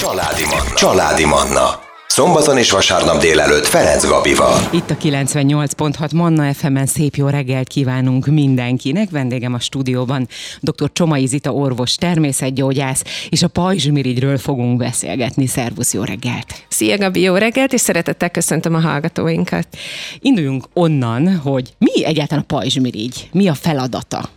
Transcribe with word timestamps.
Családi 0.00 0.44
Manna. 0.44 0.74
Családi 0.74 1.24
Manna. 1.24 1.80
Szombaton 2.06 2.58
és 2.58 2.70
vasárnap 2.70 3.20
délelőtt 3.20 3.66
Ferenc 3.66 4.06
Gabival. 4.06 4.68
Itt 4.72 4.90
a 4.90 4.96
98.6 4.96 6.14
Manna 6.14 6.54
FM-en 6.54 6.86
szép 6.86 7.14
jó 7.14 7.28
reggelt 7.28 7.68
kívánunk 7.68 8.26
mindenkinek. 8.26 9.10
Vendégem 9.10 9.54
a 9.54 9.58
stúdióban 9.58 10.28
dr. 10.60 10.92
Csomai 10.92 11.26
Zita 11.26 11.52
orvos, 11.52 11.94
természetgyógyász, 11.94 13.04
és 13.28 13.42
a 13.42 13.48
pajzsmirigyről 13.48 14.38
fogunk 14.38 14.78
beszélgetni. 14.78 15.46
Szervusz, 15.46 15.94
jó 15.94 16.02
reggelt! 16.02 16.64
Szia 16.68 16.98
Gabi, 16.98 17.20
jó 17.20 17.34
reggelt, 17.34 17.72
és 17.72 17.80
szeretettel 17.80 18.30
köszöntöm 18.30 18.74
a 18.74 18.80
hallgatóinkat. 18.80 19.66
Induljunk 20.20 20.64
onnan, 20.72 21.36
hogy 21.36 21.74
mi 21.78 22.04
egyáltalán 22.04 22.44
a 22.48 22.54
pajzsmirigy? 22.54 23.28
Mi 23.32 23.48
a 23.48 23.54
feladata? 23.54 24.28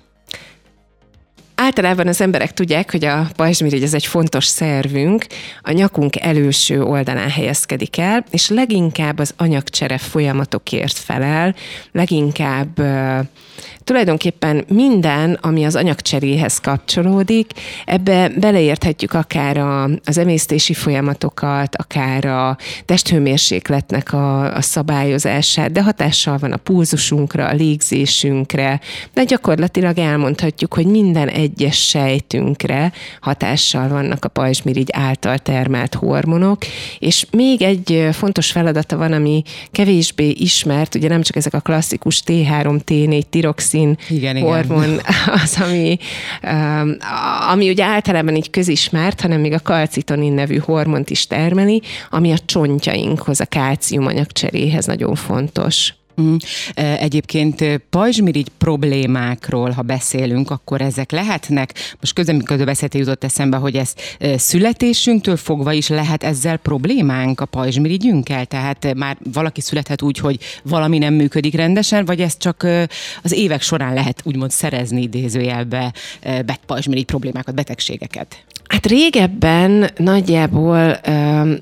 Általában 1.56 2.08
az 2.08 2.22
emberek 2.22 2.54
tudják, 2.54 2.92
hogy 2.92 3.06
a 3.06 3.28
pajzsmirigy 3.36 3.84
ez 3.84 3.94
egy 3.94 4.06
fontos 4.06 4.46
szervünk, 4.46 5.26
a 5.62 5.72
nyakunk 5.72 6.20
előső 6.20 6.84
oldalán 6.84 7.30
helyezkedik 7.30 7.98
el, 7.98 8.24
és 8.32 8.50
leginkább 8.50 9.20
az 9.20 9.34
anyagcsere 9.38 9.98
folyamatokért 9.98 10.98
felel, 10.98 11.56
leginkább 11.92 12.82
tulajdonképpen 13.84 14.66
minden, 14.68 15.38
ami 15.42 15.64
az 15.64 15.76
anyagcseréhez 15.76 16.60
kapcsolódik, 16.60 17.52
ebbe 17.86 18.30
beleérthetjük 18.30 19.14
akár 19.14 19.58
a, 19.58 19.84
az 19.84 20.18
emésztési 20.18 20.74
folyamatokat, 20.74 21.76
akár 21.76 22.26
a 22.26 22.58
testhőmérsékletnek 22.86 24.14
a, 24.14 24.56
a 24.56 24.62
szabályozását, 24.62 25.72
de 25.72 25.84
hatással 25.84 26.38
van 26.38 26.52
a 26.52 26.58
pulzusunkra, 26.58 27.48
a 27.48 27.54
légzésünkre, 27.54 28.80
de 29.14 29.24
gyakorlatilag 29.24 29.98
elmondhatjuk, 29.98 30.74
hogy 30.74 30.86
minden 30.86 31.28
egyes 31.44 31.88
sejtünkre 31.88 32.92
hatással 33.22 33.88
vannak 33.88 34.26
a 34.26 34.28
pajzsmirigy 34.28 34.90
által 34.92 35.38
termelt 35.38 35.94
hormonok, 35.94 36.66
és 37.00 37.26
még 37.32 37.62
egy 37.62 38.08
fontos 38.12 38.52
feladata 38.52 38.98
van, 38.98 39.12
ami 39.12 39.44
kevésbé 39.72 40.30
ismert, 40.30 40.96
ugye 40.96 41.08
nem 41.08 41.22
csak 41.22 41.36
ezek 41.36 41.54
a 41.54 41.60
klasszikus 41.60 42.24
T3, 42.26 42.80
T4, 42.86 43.22
tiroxin 43.30 43.98
igen, 44.10 44.40
hormon 44.40 44.84
igen. 44.84 45.00
az, 45.44 45.58
ami, 45.62 45.98
ami 47.52 47.70
ugye 47.70 47.84
általában 47.84 48.36
így 48.36 48.50
közismert, 48.50 49.22
hanem 49.22 49.40
még 49.40 49.54
a 49.54 49.60
kalcitonin 49.60 50.34
nevű 50.34 50.58
hormont 50.58 51.10
is 51.10 51.28
termeli, 51.28 51.82
ami 52.10 52.32
a 52.32 52.38
csontjainkhoz, 52.46 53.40
a 53.40 53.46
kálcium 53.46 54.06
anyagcseréhez 54.06 54.86
nagyon 54.86 55.16
fontos. 55.16 55.94
Mm. 56.22 56.36
Egyébként 56.76 57.82
pajzsmirigy 57.90 58.50
problémákról, 58.58 59.70
ha 59.70 59.82
beszélünk, 59.82 60.52
akkor 60.52 60.82
ezek 60.82 61.12
lehetnek, 61.12 61.74
most 62.00 62.14
közeműködő 62.14 62.64
beszélete 62.64 62.98
jutott 62.98 63.24
eszembe, 63.24 63.58
hogy 63.58 63.76
ez 63.76 63.94
születésünktől 64.36 65.38
fogva 65.38 65.74
is 65.74 65.88
lehet 65.88 66.24
ezzel 66.24 66.58
problémánk 66.58 67.42
a 67.42 67.46
pajzsmirigyünkkel? 67.46 68.46
Tehát 68.46 68.94
már 68.96 69.18
valaki 69.34 69.62
születhet 69.62 70.02
úgy, 70.02 70.18
hogy 70.18 70.40
valami 70.64 70.98
nem 70.98 71.14
működik 71.14 71.54
rendesen, 71.54 72.06
vagy 72.06 72.22
ezt 72.22 72.40
csak 72.40 72.68
az 73.24 73.32
évek 73.32 73.62
során 73.62 73.94
lehet 73.94 74.22
úgymond 74.24 74.52
szerezni 74.52 75.02
idézőjelbe 75.02 75.94
pajzsmirigy 76.66 77.06
problémákat, 77.06 77.56
betegségeket? 77.56 78.44
Hát 78.74 78.86
régebben 78.86 79.90
nagyjából 79.98 80.78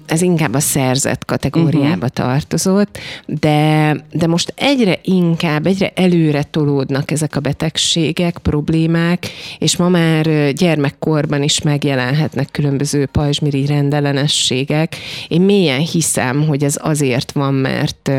ez 0.05 0.21
inkább 0.21 0.53
a 0.53 0.59
szerzett 0.59 1.25
kategóriába 1.25 1.93
uh-huh. 1.93 2.07
tartozott, 2.07 2.97
de, 3.25 3.95
de 4.11 4.27
most 4.27 4.53
egyre 4.55 4.99
inkább, 5.03 5.65
egyre 5.65 5.91
előre 5.95 6.43
tolódnak 6.43 7.11
ezek 7.11 7.35
a 7.35 7.39
betegségek, 7.39 8.37
problémák, 8.37 9.27
és 9.57 9.77
ma 9.77 9.89
már 9.89 10.53
gyermekkorban 10.53 11.43
is 11.43 11.61
megjelenhetnek 11.61 12.51
különböző 12.51 13.05
pajzsmirigy 13.05 13.67
rendellenességek. 13.67 14.95
Én 15.27 15.41
mélyen 15.41 15.79
hiszem, 15.79 16.47
hogy 16.47 16.63
ez 16.63 16.75
azért 16.81 17.31
van, 17.31 17.53
mert 17.53 18.11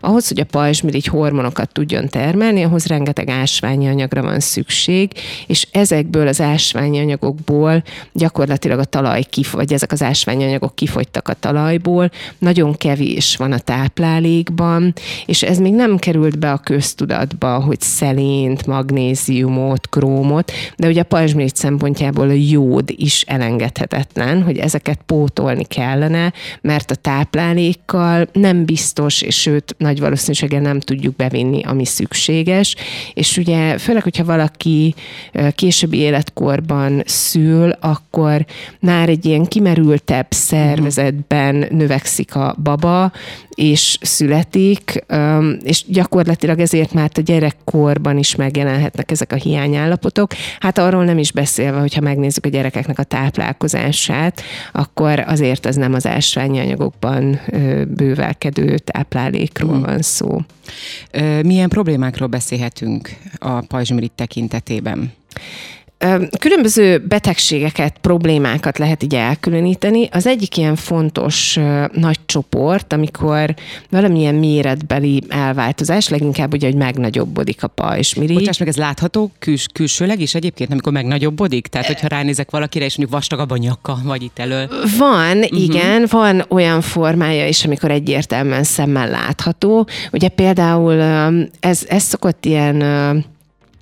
ahhoz, 0.00 0.28
hogy 0.28 0.40
a 0.40 0.44
pajzsmirigy 0.44 1.06
hormonokat 1.06 1.72
tudjon 1.72 2.08
termelni, 2.08 2.62
ahhoz 2.62 2.86
rengeteg 2.86 3.28
ásványi 3.28 3.88
anyagra 3.88 4.22
van 4.22 4.40
szükség, 4.40 5.10
és 5.46 5.66
ezekből 5.72 6.28
az 6.28 6.40
ásványi 6.40 7.00
anyagokból 7.00 7.82
gyakorlatilag 8.12 8.38
gyakorlatilag 8.40 8.78
a 8.78 8.84
talaj 8.84 9.22
kif, 9.22 9.52
vagy 9.52 9.72
ezek 9.72 9.92
az 9.92 10.02
ásványanyagok 10.02 10.74
kifogytak 10.74 11.28
a 11.28 11.32
talajból, 11.32 12.10
nagyon 12.38 12.74
kevés 12.74 13.36
van 13.36 13.52
a 13.52 13.58
táplálékban, 13.58 14.94
és 15.26 15.42
ez 15.42 15.58
még 15.58 15.74
nem 15.74 15.96
került 15.96 16.38
be 16.38 16.52
a 16.52 16.58
köztudatba, 16.58 17.58
hogy 17.58 17.80
szelént, 17.80 18.66
magnéziumot, 18.66 19.88
krómot, 19.88 20.52
de 20.76 20.88
ugye 20.88 21.00
a 21.00 21.04
pajzsmirigy 21.04 21.54
szempontjából 21.54 22.28
a 22.28 22.32
jód 22.32 22.92
is 22.96 23.22
elengedhetetlen, 23.22 24.42
hogy 24.42 24.58
ezeket 24.58 25.00
pótolni 25.06 25.64
kellene, 25.64 26.32
mert 26.60 26.90
a 26.90 26.94
táplálékkal 26.94 28.28
nem 28.32 28.64
biztos, 28.64 29.22
és 29.22 29.40
sőt, 29.40 29.74
nagy 29.78 30.00
valószínűséggel 30.00 30.60
nem 30.60 30.80
tudjuk 30.80 31.16
bevinni, 31.16 31.62
ami 31.62 31.84
szükséges, 31.84 32.76
és 33.14 33.36
ugye 33.36 33.78
főleg, 33.78 34.02
hogyha 34.02 34.24
valaki 34.24 34.94
későbbi 35.54 35.98
életkorban 35.98 37.02
szül, 37.06 37.70
akkor 37.80 38.29
amikor 38.30 38.46
már 38.80 39.08
egy 39.08 39.24
ilyen 39.24 39.44
kimerültebb 39.44 40.26
szervezetben 40.30 41.66
növekszik 41.70 42.34
a 42.34 42.56
baba, 42.62 43.12
és 43.54 43.98
születik, 44.00 45.04
és 45.62 45.84
gyakorlatilag 45.86 46.58
ezért 46.58 46.92
már 46.92 47.10
a 47.14 47.20
gyerekkorban 47.20 48.18
is 48.18 48.34
megjelenhetnek 48.34 49.10
ezek 49.10 49.32
a 49.32 49.36
hiányállapotok. 49.36 50.32
Hát 50.60 50.78
arról 50.78 51.04
nem 51.04 51.18
is 51.18 51.32
beszélve, 51.32 51.78
hogyha 51.78 52.00
megnézzük 52.00 52.44
a 52.44 52.48
gyerekeknek 52.48 52.98
a 52.98 53.02
táplálkozását, 53.02 54.42
akkor 54.72 55.18
azért 55.26 55.66
az 55.66 55.76
nem 55.76 55.94
az 55.94 56.06
ásványi 56.06 56.58
anyagokban 56.58 57.40
bővelkedő 57.88 58.78
táplálékról 58.78 59.76
mm. 59.76 59.82
van 59.82 60.02
szó. 60.02 60.40
Milyen 61.42 61.68
problémákról 61.68 62.28
beszélhetünk 62.28 63.08
a 63.38 63.60
pajzsmirigy 63.60 64.12
tekintetében? 64.12 65.12
Különböző 66.38 66.98
betegségeket, 67.08 67.98
problémákat 68.00 68.78
lehet 68.78 69.02
így 69.02 69.14
elkülöníteni. 69.14 70.08
Az 70.12 70.26
egyik 70.26 70.56
ilyen 70.56 70.76
fontos 70.76 71.58
nagy 71.92 72.18
csoport, 72.26 72.92
amikor 72.92 73.54
valamilyen 73.90 74.34
méretbeli 74.34 75.22
elváltozás, 75.28 76.08
leginkább 76.08 76.52
ugye, 76.52 76.66
hogy 76.66 76.76
megnagyobbodik 76.76 77.62
a 77.62 77.66
pajzsmirigy. 77.66 78.36
Bocsáss 78.36 78.58
meg, 78.58 78.68
ez 78.68 78.76
látható 78.76 79.30
küls, 79.38 79.66
külsőleg 79.72 80.20
is 80.20 80.34
egyébként, 80.34 80.70
amikor 80.70 80.92
megnagyobbodik? 80.92 81.66
Tehát, 81.66 81.86
hogyha 81.86 82.08
ránézek 82.08 82.50
valakire, 82.50 82.84
és 82.84 82.96
mondjuk 82.96 83.18
vastagabb 83.18 83.50
a 83.50 83.56
nyaka, 83.56 83.98
vagy 84.04 84.22
itt 84.22 84.38
elől. 84.38 84.68
Van, 84.98 85.36
uh-huh. 85.36 85.62
igen, 85.62 86.06
van 86.10 86.44
olyan 86.48 86.80
formája 86.80 87.48
is, 87.48 87.64
amikor 87.64 87.90
egyértelműen 87.90 88.64
szemmel 88.64 89.08
látható. 89.10 89.88
Ugye 90.12 90.28
például 90.28 91.00
ez, 91.60 91.82
ez 91.88 92.02
szokott 92.02 92.44
ilyen 92.44 92.82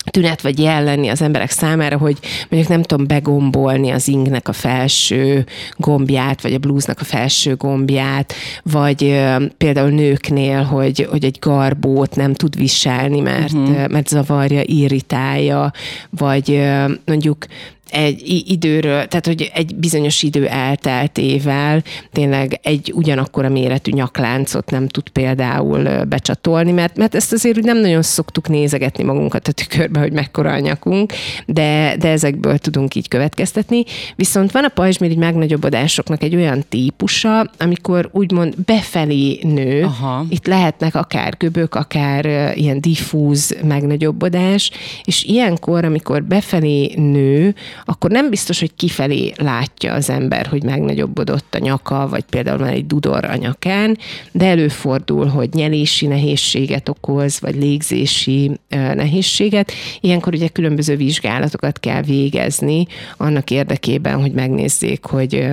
tünet 0.09 0.43
vagy 0.43 0.59
jel 0.59 0.85
lenni 0.85 1.09
az 1.09 1.23
emberek 1.23 1.51
számára, 1.51 1.99
hogy 1.99 2.17
mondjuk 2.49 2.73
nem 2.73 2.83
tudom 2.83 3.07
begombolni 3.07 3.91
az 3.91 4.09
ingnek 4.09 4.49
a 4.49 4.53
felső 4.53 5.45
gombját, 5.77 6.43
vagy 6.43 6.55
a 6.55 6.59
blúznak 6.59 7.01
a 7.01 7.05
felső 7.05 7.57
gombját, 7.57 8.35
vagy 8.63 9.05
ö, 9.05 9.45
például 9.59 9.91
nőknél, 9.91 10.63
hogy, 10.63 11.09
hogy 11.11 11.25
egy 11.25 11.37
garbót 11.41 12.17
nem 12.17 12.35
tud 12.35 12.57
viselni, 12.57 13.21
mert, 13.21 13.53
uh-huh. 13.53 13.89
mert 13.89 14.09
zavarja, 14.09 14.63
irritálja, 14.65 15.73
vagy 16.11 16.51
ö, 16.51 16.93
mondjuk 17.05 17.47
egy 17.91 18.45
időről, 18.47 19.07
tehát 19.07 19.27
hogy 19.27 19.51
egy 19.55 19.77
bizonyos 19.77 20.23
idő 20.23 20.47
elteltével 20.47 21.83
tényleg 22.13 22.61
egy 22.63 22.93
ugyanakkor 22.95 23.45
a 23.45 23.49
méretű 23.49 23.93
nyakláncot 23.93 24.71
nem 24.71 24.89
tud 24.89 25.09
például 25.09 26.05
becsatolni, 26.05 26.73
mert, 26.73 26.97
mert 26.97 27.15
ezt 27.15 27.33
azért 27.33 27.57
úgy 27.57 27.65
nem 27.65 27.79
nagyon 27.81 28.03
szoktuk 28.03 28.49
nézegetni 28.49 29.05
magunkat 29.05 29.49
a 29.49 29.53
tükörbe, 29.53 30.01
hogy 30.01 30.13
mekkora 30.13 30.53
a 30.53 30.59
nyakunk, 30.59 31.13
de, 31.47 31.97
de 31.99 32.09
ezekből 32.09 32.59
tudunk 32.59 32.95
így 32.95 33.09
következtetni. 33.09 33.85
Viszont 34.17 34.53
van 34.53 34.65
a 34.65 34.69
pajzsmirigy 34.69 35.17
megnagyobbodásoknak 35.17 36.23
egy 36.23 36.35
olyan 36.35 36.65
típusa, 36.69 37.51
amikor 37.59 38.09
úgymond 38.13 38.55
befelé 38.65 39.41
nő, 39.43 39.83
Aha. 39.83 40.27
itt 40.29 40.47
lehetnek 40.47 40.95
akár 40.95 41.37
göbök, 41.39 41.75
akár 41.75 42.53
ilyen 42.57 42.81
diffúz 42.81 43.57
megnagyobbodás, 43.63 44.71
és 45.05 45.25
ilyenkor, 45.25 45.85
amikor 45.85 46.25
befelé 46.25 46.95
nő, 46.97 47.55
akkor 47.85 48.11
nem 48.11 48.31
biztos, 48.31 48.61
hogy 48.61 48.75
kifelé 48.77 49.33
látja 49.37 49.95
az 49.95 50.11
ember, 50.11 50.47
hogy 50.47 50.63
megnagyobbodott 50.63 51.55
a 51.55 51.59
nyaka, 51.59 52.09
vagy 52.09 52.25
például 52.25 52.59
már 52.59 52.73
egy 52.73 52.87
dudor 52.87 53.25
a 53.25 53.37
nyakán, 53.37 53.99
de 54.33 54.47
előfordul, 54.47 55.27
hogy 55.27 55.49
nyelési 55.53 56.07
nehézséget 56.07 56.89
okoz, 56.89 57.41
vagy 57.41 57.55
légzési 57.55 58.51
nehézséget. 58.69 59.73
Ilyenkor 60.01 60.35
ugye 60.35 60.49
különböző 60.49 60.97
vizsgálatokat 60.97 61.81
kell 61.81 62.03
végezni 62.03 62.87
annak 63.17 63.51
érdekében, 63.51 64.21
hogy 64.21 64.33
megnézzék, 64.33 65.05
hogy 65.05 65.47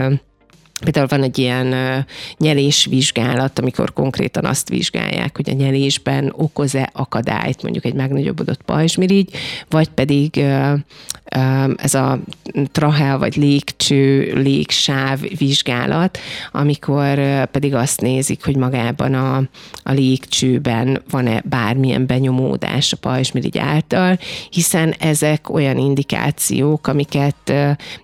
Például 0.83 1.07
van 1.07 1.23
egy 1.23 1.37
ilyen 1.37 2.05
nyelésvizsgálat, 2.37 3.59
amikor 3.59 3.93
konkrétan 3.93 4.45
azt 4.45 4.69
vizsgálják, 4.69 5.35
hogy 5.35 5.49
a 5.49 5.53
nyelésben 5.53 6.33
okoz-e 6.35 6.89
akadályt, 6.93 7.61
mondjuk 7.61 7.85
egy 7.85 7.93
megnagyobbodott 7.93 8.61
pajzsmirigy, 8.61 9.29
vagy 9.69 9.89
pedig 9.89 10.45
ez 11.77 11.93
a 11.93 12.19
trahel 12.71 13.17
vagy 13.17 13.35
légcső, 13.35 14.33
légsáv 14.33 15.19
vizsgálat, 15.37 16.17
amikor 16.51 17.45
pedig 17.45 17.73
azt 17.73 18.01
nézik, 18.01 18.45
hogy 18.45 18.55
magában 18.55 19.13
a, 19.13 19.37
a 19.83 19.91
légcsőben 19.91 21.01
van-e 21.09 21.41
bármilyen 21.45 22.05
benyomódás 22.05 22.93
a 22.93 22.97
pajzsmirigy 22.97 23.57
által, 23.57 24.19
hiszen 24.49 24.93
ezek 24.99 25.49
olyan 25.49 25.77
indikációk, 25.77 26.87
amiket 26.87 27.53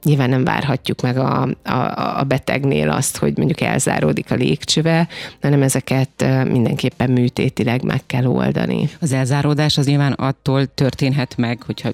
nyilván 0.03 0.29
nem 0.29 0.43
várhatjuk 0.43 1.01
meg 1.01 1.17
a, 1.17 1.47
a, 1.63 2.19
a 2.19 2.23
betegnél 2.61 2.89
azt, 2.89 3.17
hogy 3.17 3.37
mondjuk 3.37 3.61
elzáródik 3.61 4.31
a 4.31 4.35
légcsöve, 4.35 5.07
hanem 5.41 5.61
ezeket 5.61 6.25
mindenképpen 6.47 7.11
műtétileg 7.11 7.83
meg 7.83 8.01
kell 8.05 8.25
oldani. 8.25 8.89
Az 8.99 9.11
elzáródás 9.11 9.77
az 9.77 9.85
nyilván 9.85 10.11
attól 10.11 10.65
történhet 10.65 11.37
meg, 11.37 11.61
hogyha 11.65 11.89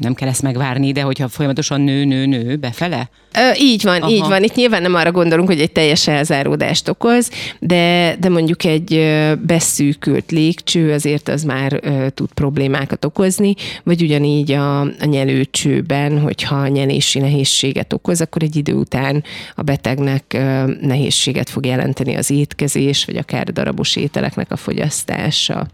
nem 0.00 0.14
kell 0.14 0.28
ezt 0.28 0.42
megvárni, 0.42 0.64
várni, 0.66 0.92
de 0.92 1.02
hogyha 1.02 1.28
folyamatosan 1.28 1.80
nő, 1.80 2.04
nő, 2.04 2.26
nő 2.26 2.56
befele? 2.56 3.08
Ö, 3.36 3.50
így 3.58 3.82
van, 3.82 4.02
Aha. 4.02 4.10
így 4.10 4.28
van. 4.28 4.42
Itt 4.42 4.54
nyilván 4.54 4.82
nem 4.82 4.94
arra 4.94 5.12
gondolunk, 5.12 5.48
hogy 5.48 5.60
egy 5.60 5.72
teljes 5.72 6.08
elzáródást 6.08 6.88
okoz, 6.88 7.30
de, 7.60 8.16
de 8.20 8.28
mondjuk 8.28 8.64
egy 8.64 9.16
beszűkült 9.46 10.30
légcső 10.30 10.92
azért 10.92 11.28
az 11.28 11.42
már 11.42 11.80
ö, 11.82 12.06
tud 12.14 12.32
problémákat 12.34 13.04
okozni, 13.04 13.54
vagy 13.84 14.02
ugyanígy 14.02 14.52
a, 14.52 14.80
a 14.80 15.04
nyelőcsőben, 15.04 16.20
hogyha 16.20 16.66
nyelési 16.66 17.18
nehézséget 17.18 17.92
okoz, 17.92 18.20
akkor 18.20 18.42
egy 18.42 18.56
idő 18.56 18.72
után 18.72 19.24
a 19.54 19.62
betegnek 19.62 20.24
ö, 20.34 20.72
nehézséget 20.80 21.50
fog 21.50 21.66
jelenteni 21.66 22.14
az 22.14 22.30
étkezés, 22.30 23.04
vagy 23.04 23.16
akár 23.16 23.52
darabos 23.52 23.96
ételeknek 23.96 24.52
a 24.52 24.56
fogyasztása. 24.56 25.66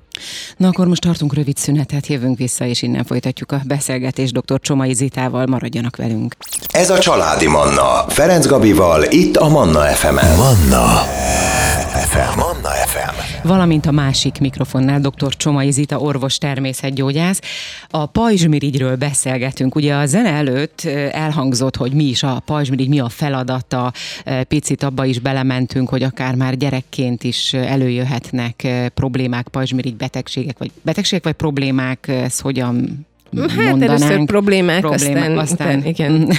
Na 0.56 0.69
akkor 0.69 0.87
most 0.87 1.00
tartunk 1.00 1.35
rövid 1.35 1.56
szünetet, 1.56 2.06
jövünk 2.06 2.38
vissza, 2.38 2.64
és 2.64 2.82
innen 2.82 3.05
folytatjuk 3.05 3.53
a 3.53 3.61
beszélgetést 3.64 4.38
dr. 4.38 4.61
Csomai 4.61 4.93
Zitával, 4.93 5.47
maradjanak 5.47 5.97
velünk. 5.97 6.37
Ez 6.73 6.91
a 6.91 6.99
Családi 6.99 7.47
Manna, 7.47 8.05
Ferenc 8.09 8.47
Gabival, 8.47 9.05
itt 9.11 9.37
a 9.37 9.49
Manna 9.49 9.81
FM-en. 9.81 10.37
Manna 10.37 11.03
FM. 11.93 12.39
Manna 12.39 12.69
FM. 12.69 13.47
Valamint 13.49 13.87
a 13.87 13.91
másik 13.91 14.39
mikrofonnál 14.39 15.00
dr. 15.00 15.37
Csomai 15.37 15.71
Zita, 15.71 15.99
orvos 15.99 16.39
természetgyógyász. 16.39 17.41
A 17.89 18.06
pajzsmirigyről 18.06 18.97
beszélgetünk. 18.97 19.75
Ugye 19.75 19.94
a 19.94 20.06
zene 20.06 20.29
előtt 20.29 20.81
elhangzott, 21.12 21.77
hogy 21.77 21.93
mi 21.93 22.05
is 22.05 22.23
a 22.23 22.43
pajzsmirigy, 22.44 22.89
mi 22.89 23.00
a 23.00 23.09
feladata, 23.09 23.93
picit 24.49 24.83
abba 24.83 25.05
is 25.05 25.19
belementünk, 25.19 25.89
hogy 25.89 26.03
akár 26.03 26.35
már 26.35 26.56
gyerekként 26.56 27.25
is 27.25 27.53
előjöhetnek 27.53 28.69
problémák, 28.95 29.49
pajzsmirigy 29.49 29.97
betegségek, 29.97 30.59
vagy 30.59 30.71
betegségek, 30.83 31.25
vagy 31.25 31.33
problémák, 31.33 32.09
ez 32.09 32.41
hogyan 32.41 33.06
Hát 33.37 33.56
mondanánk. 33.56 33.82
először 33.82 34.25
problémák, 34.25 34.81
problémák 34.81 35.17
aztán, 35.17 35.38
aztán 35.38 35.79
után, 35.79 35.87
igen. 35.87 36.32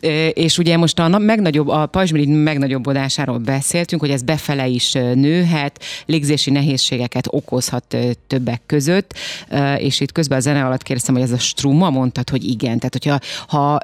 és 0.44 0.58
ugye 0.58 0.76
most 0.76 0.98
a 0.98 1.18
megnagyobb, 1.18 1.68
a 1.68 1.86
pajzsmirigy 1.86 2.28
megnagyobbodásáról 2.28 3.38
beszéltünk, 3.38 4.00
hogy 4.00 4.10
ez 4.10 4.22
befele 4.22 4.66
is 4.66 4.92
nőhet, 4.92 5.80
légzési 6.06 6.50
nehézségeket 6.50 7.26
okozhat 7.30 7.96
többek 8.26 8.62
között, 8.66 9.14
és 9.76 10.00
itt 10.00 10.12
közben 10.12 10.38
a 10.38 10.40
zene 10.40 10.64
alatt 10.64 10.82
kérdeztem, 10.82 11.14
hogy 11.14 11.24
ez 11.24 11.32
a 11.32 11.38
struma, 11.38 11.90
mondtad, 11.90 12.30
hogy 12.30 12.44
igen. 12.44 12.78
Tehát, 12.78 12.92
hogyha 12.92 13.18
ha 13.48 13.78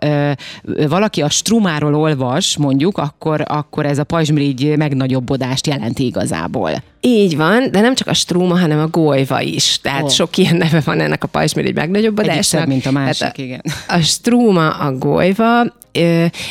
valaki 0.88 1.22
a 1.22 1.28
strumáról 1.28 1.94
olvas, 1.94 2.56
mondjuk, 2.56 2.98
akkor, 2.98 3.44
akkor 3.46 3.86
ez 3.86 3.98
a 3.98 4.04
pajzsmirigy 4.04 4.76
megnagyobbodást 4.76 5.66
jelenti 5.66 6.04
igazából. 6.04 6.82
Így 7.00 7.36
van, 7.36 7.70
de 7.70 7.80
nem 7.80 7.94
csak 7.94 8.08
a 8.08 8.14
strúma, 8.14 8.58
hanem 8.58 8.78
a 8.78 8.86
golyva 8.86 9.40
is. 9.40 9.78
Tehát 9.82 10.02
oh. 10.02 10.10
sok 10.10 10.36
ilyen 10.36 10.56
neve 10.56 10.80
van 10.84 11.00
ennek 11.00 11.24
a 11.24 11.26
pajzsmirigy 11.26 11.74
megnagyobbodásnak. 11.74 12.60
Egyik 12.60 12.72
mint 12.72 12.86
a 12.86 12.90
másik, 12.90 13.22
hát 13.22 13.38
a, 13.38 13.42
igen. 13.42 13.62
A 13.88 13.98
strúma, 13.98 14.70
a 14.70 14.92
golyva, 14.92 15.62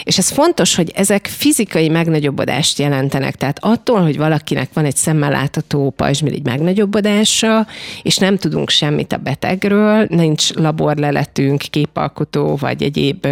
és 0.04 0.18
ez 0.18 0.30
fontos, 0.30 0.76
hogy 0.76 0.92
ezek 0.96 1.28
fizikai 1.28 1.90
megnagyobbodást 1.90 2.80
jelentenek. 2.80 3.36
Tehát 3.36 3.58
attól, 3.62 4.02
hogy 4.02 4.18
valakinek 4.18 4.70
van 4.74 4.86
egy 4.86 4.96
szemmel 4.96 5.32
látható 5.32 5.90
pajzsmirigy 5.90 6.46
megnagyobbodása, 6.46 7.68
és 8.04 8.18
nem 8.18 8.38
tudunk 8.38 8.70
semmit 8.70 9.14
a 9.14 9.18
betegről, 9.18 10.06
nincs 10.10 10.54
laborleletünk, 10.54 11.62
képalkotó 11.70 12.56
vagy 12.56 12.84
egyéb 12.84 13.28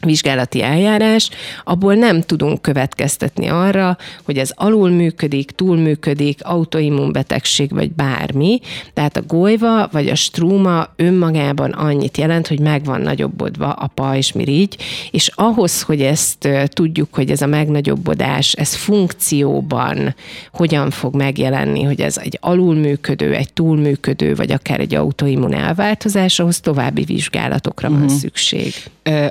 vizsgálati 0.00 0.62
eljárás, 0.62 1.30
abból 1.64 1.94
nem 1.94 2.20
tudunk 2.20 2.62
következtetni 2.62 3.48
arra, 3.48 3.96
hogy 4.24 4.38
ez 4.38 4.50
alul 4.54 4.90
működik, 4.90 5.50
túl 5.50 5.76
működik, 5.76 6.44
autoimmunbetegség 6.44 7.70
vagy 7.70 7.92
bármi. 7.92 8.60
Tehát 8.94 9.16
a 9.16 9.22
golyva 9.26 9.88
vagy 9.92 10.08
a 10.08 10.14
strúma 10.14 10.88
önmagában 10.96 11.70
annyit 11.70 12.16
jelent, 12.16 12.46
hogy 12.46 12.60
meg 12.60 12.84
van 12.84 13.00
nagyobbodva 13.00 13.72
a 13.72 13.86
pajzsmirigy, 13.86 14.76
és 15.10 15.30
ahhoz, 15.34 15.82
hogy 15.82 16.02
ezt 16.02 16.48
tudjuk, 16.66 17.14
hogy 17.14 17.30
ez 17.30 17.42
a 17.42 17.46
megnagyobbodás, 17.46 18.52
ez 18.52 18.74
funkcióban 18.74 20.14
hogyan 20.52 20.90
fog 20.90 21.14
megjelenni, 21.14 21.82
hogy 21.82 22.00
ez 22.00 22.18
egy 22.18 22.38
alulműködő, 22.40 23.34
egy 23.34 23.52
túlműködő, 23.52 24.34
vagy 24.34 24.52
akár 24.52 24.80
egy 24.80 24.94
autoimmun 24.94 25.54
elváltozás, 25.54 26.38
ahhoz 26.38 26.60
további 26.60 27.04
vizsgálatokra 27.04 27.88
uh-huh. 27.88 28.02
van 28.02 28.12
mhm. 28.12 28.20
szükség. 28.20 28.74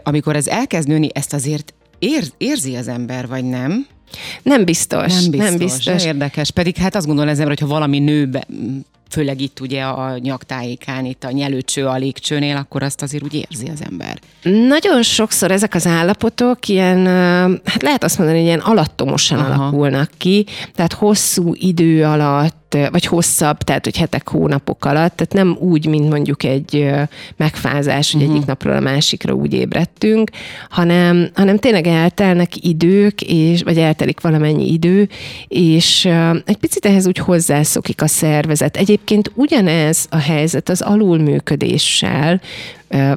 Amikor 0.04 0.36
ez 0.36 0.48
elkezd 0.60 0.88
nőni, 0.88 1.10
ezt 1.14 1.34
azért 1.34 1.74
ér, 2.00 2.24
érzi 2.38 2.76
az 2.76 2.88
ember, 2.88 3.28
vagy 3.28 3.44
nem? 3.44 3.88
Nem 4.44 4.66
biztos. 4.66 5.14
Nem 5.22 5.32
biztos. 5.32 5.50
Nem 5.50 5.58
biztos. 5.58 6.06
Érdekes. 6.06 6.52
Pedig 6.52 6.78
hát 6.78 6.96
azt 6.96 7.06
gondolom 7.06 7.32
az 7.32 7.40
ember, 7.40 7.58
hogyha 7.58 7.74
valami 7.74 8.00
nőbe, 8.00 8.48
főleg 9.10 9.42
itt 9.42 9.60
ugye 9.60 9.84
a 9.84 10.18
nyaktájékán, 10.18 11.06
itt 11.06 11.24
a 11.24 11.32
nyelőcső, 11.32 11.86
a 11.86 11.96
légcsőnél, 11.96 12.56
akkor 12.56 12.84
azt 12.84 13.02
azért 13.02 13.24
úgy 13.24 13.34
érzi 13.50 13.68
az 13.68 13.82
ember. 13.90 14.20
Nagyon 14.68 15.04
sokszor 15.04 15.52
ezek 15.52 15.76
az 15.76 15.88
állapotok 15.88 16.68
ilyen, 16.68 17.06
hát 17.66 17.82
lehet 17.82 18.04
azt 18.04 18.18
mondani, 18.18 18.40
hogy 18.40 18.48
ilyen 18.48 18.60
alattomosan 18.60 19.40
Aha. 19.40 19.64
alakulnak 19.64 20.10
ki, 20.18 20.46
tehát 20.74 20.94
hosszú 20.94 21.54
idő 21.56 22.04
alatt 22.04 22.59
vagy 22.92 23.06
hosszabb, 23.06 23.58
tehát 23.58 23.84
hogy 23.84 23.98
hetek, 23.98 24.30
hónapok 24.30 24.86
alatt, 24.86 25.16
tehát 25.16 25.34
nem 25.34 25.58
úgy, 25.60 25.86
mint 25.86 26.10
mondjuk 26.10 26.44
egy 26.44 26.90
megfázás, 27.38 28.12
hogy 28.12 28.22
uh-huh. 28.22 28.36
egyik 28.36 28.48
napról 28.48 28.76
a 28.76 28.80
másikra 28.80 29.34
úgy 29.34 29.54
ébredtünk, 29.54 30.30
hanem, 30.70 31.30
hanem 31.34 31.58
tényleg 31.58 31.88
eltelnek 31.88 32.66
idők, 32.66 33.22
és, 33.22 33.64
vagy 33.64 33.78
eltelik 33.78 34.22
valamennyi 34.22 34.72
idő, 34.72 35.10
és 35.48 36.06
egy 36.46 36.58
picit 36.58 36.86
ehhez 36.86 37.08
úgy 37.08 37.18
hozzászokik 37.18 38.02
a 38.02 38.08
szervezet. 38.08 38.78
Egyébként 38.78 39.32
ugyanez 39.36 40.08
a 40.10 40.18
helyzet 40.18 40.70
az 40.70 40.82
alulműködéssel, 40.82 42.42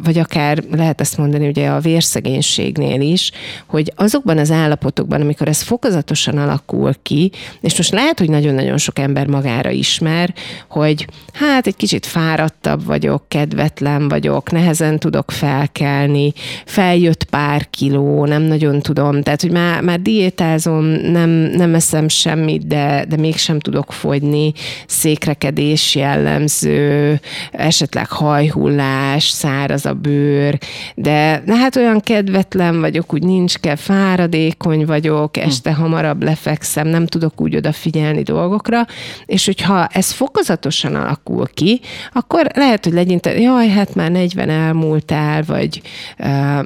vagy 0.02 0.18
akár 0.18 0.62
lehet 0.70 1.00
azt 1.00 1.18
mondani 1.18 1.48
ugye 1.48 1.68
a 1.68 1.80
vérszegénységnél 1.80 3.00
is, 3.00 3.30
hogy 3.66 3.92
azokban 3.96 4.38
az 4.38 4.50
állapotokban, 4.50 5.20
amikor 5.20 5.48
ez 5.48 5.62
fokozatosan 5.62 6.38
alakul 6.38 6.94
ki, 7.02 7.30
és 7.60 7.76
most 7.76 7.92
lehet, 7.92 8.18
hogy 8.18 8.28
nagyon-nagyon 8.28 8.78
sok 8.78 8.98
ember 8.98 9.26
magára 9.26 9.70
ismer, 9.70 10.34
hogy 10.68 11.06
hát 11.32 11.66
egy 11.66 11.76
kicsit 11.76 12.06
fáradtabb 12.06 12.84
vagyok, 12.84 13.24
kedvetlen 13.28 14.08
vagyok, 14.08 14.50
nehezen 14.50 14.98
tudok 14.98 15.30
felkelni, 15.30 16.32
feljött 16.66 17.24
pár 17.24 17.70
kiló, 17.70 18.26
nem 18.26 18.42
nagyon 18.42 18.80
tudom, 18.80 19.22
tehát 19.22 19.40
hogy 19.40 19.52
már, 19.52 19.82
már 19.82 20.00
diétázom, 20.00 20.84
nem, 20.84 21.30
nem 21.30 21.74
eszem 21.74 22.08
semmit, 22.08 22.66
de, 22.66 23.04
de 23.08 23.16
mégsem 23.16 23.58
tudok 23.58 23.92
fogyni, 23.92 24.52
székrekedés 24.86 25.94
jellemző, 25.94 27.20
esetleg 27.52 28.08
hajhullás, 28.08 29.28
szá 29.28 29.61
száraz 29.62 29.86
a 29.86 29.94
bőr, 29.94 30.58
de 30.94 31.42
na 31.46 31.54
hát 31.54 31.76
olyan 31.76 32.00
kedvetlen 32.00 32.80
vagyok, 32.80 33.12
úgy 33.14 33.22
nincs 33.22 33.58
kell, 33.58 33.76
fáradékony 33.76 34.86
vagyok, 34.86 35.36
este 35.36 35.72
hamarabb 35.72 36.22
lefekszem, 36.22 36.88
nem 36.88 37.06
tudok 37.06 37.40
úgy 37.40 37.56
odafigyelni 37.56 38.22
dolgokra, 38.22 38.86
és 39.26 39.46
hogyha 39.46 39.86
ez 39.86 40.10
fokozatosan 40.10 40.94
alakul 40.94 41.46
ki, 41.54 41.80
akkor 42.12 42.46
lehet, 42.54 42.84
hogy 42.84 42.92
legyen, 42.92 43.20
jaj, 43.38 43.68
hát 43.68 43.94
már 43.94 44.10
40 44.10 44.48
elmúltál, 44.48 45.42
vagy 45.46 45.82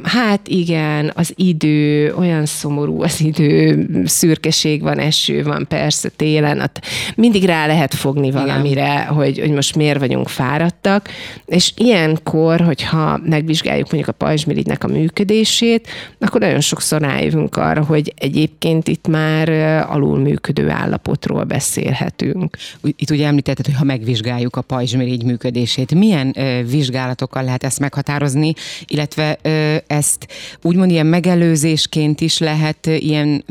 hát 0.02 0.48
igen, 0.48 1.12
az 1.14 1.32
idő, 1.34 2.14
olyan 2.18 2.46
szomorú 2.46 3.02
az 3.02 3.20
idő, 3.20 3.86
szürkeség 4.04 4.82
van, 4.82 4.98
eső 4.98 5.42
van, 5.42 5.66
persze 5.68 6.08
télen, 6.08 6.60
hát 6.60 6.80
mindig 7.14 7.44
rá 7.44 7.66
lehet 7.66 7.94
fogni 7.94 8.30
valamire, 8.30 9.04
hogy, 9.04 9.38
hogy 9.38 9.50
most 9.50 9.76
miért 9.76 9.98
vagyunk 9.98 10.28
fáradtak, 10.28 11.08
és 11.46 11.72
ilyenkor, 11.76 12.60
hogy 12.60 12.82
hogyha 12.86 13.20
megvizsgáljuk 13.24 13.90
mondjuk 13.90 14.16
a 14.16 14.24
pajzsmirigynek 14.24 14.84
a 14.84 14.86
működését, 14.86 15.88
akkor 16.18 16.40
nagyon 16.40 16.60
sokszor 16.60 17.00
rájövünk 17.00 17.56
arra, 17.56 17.84
hogy 17.84 18.14
egyébként 18.18 18.88
itt 18.88 19.06
már 19.06 19.48
alul 19.88 20.18
működő 20.18 20.70
állapotról 20.70 21.44
beszélhetünk. 21.44 22.56
Itt 22.82 23.10
ugye 23.10 23.26
említetted, 23.26 23.66
hogy 23.66 23.74
ha 23.74 23.84
megvizsgáljuk 23.84 24.56
a 24.56 24.60
pajzsmirigy 24.60 25.24
működését, 25.24 25.94
milyen 25.94 26.32
ö, 26.36 26.60
vizsgálatokkal 26.64 27.42
lehet 27.42 27.64
ezt 27.64 27.80
meghatározni, 27.80 28.52
illetve 28.86 29.38
ö, 29.42 29.76
ezt 29.86 30.26
úgymond 30.62 30.90
ilyen 30.90 31.06
megelőzésként 31.06 32.20
is 32.20 32.38
lehet 32.38 32.86
ilyen 32.86 33.44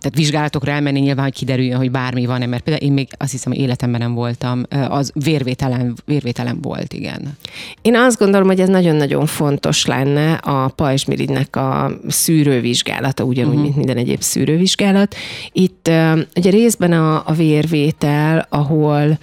tehát 0.00 0.16
vizsgálatokra 0.16 0.72
elmenni 0.72 1.00
nyilván, 1.00 1.24
hogy 1.24 1.34
kiderüljön, 1.34 1.76
hogy 1.76 1.90
bármi 1.90 2.26
van-e, 2.26 2.46
mert 2.46 2.62
például 2.62 2.86
én 2.86 2.92
még 2.92 3.08
azt 3.18 3.30
hiszem, 3.30 3.52
hogy 3.52 3.60
életemben 3.60 4.00
nem 4.00 4.14
voltam, 4.14 4.62
az 4.88 5.12
vérvételen, 5.14 5.96
vérvételen 6.04 6.60
volt, 6.60 6.92
igen. 6.92 7.36
Én 7.82 7.96
azt 7.96 8.18
gondolom, 8.18 8.46
hogy 8.46 8.60
ez 8.60 8.68
nagyon-nagyon 8.68 9.26
fontos 9.26 9.86
lenne 9.86 10.32
a 10.32 10.68
pajzsmirigynek 10.68 11.56
a 11.56 11.90
szűrővizsgálata, 12.08 13.24
ugyanúgy, 13.24 13.48
uh-huh. 13.48 13.64
mint 13.64 13.76
minden 13.76 13.96
egyéb 13.96 14.20
szűrővizsgálat. 14.20 15.14
Itt 15.52 15.90
ugye 16.36 16.50
részben 16.50 16.92
a, 16.92 17.22
a 17.26 17.32
vérvétel, 17.32 18.46
ahol 18.48 19.18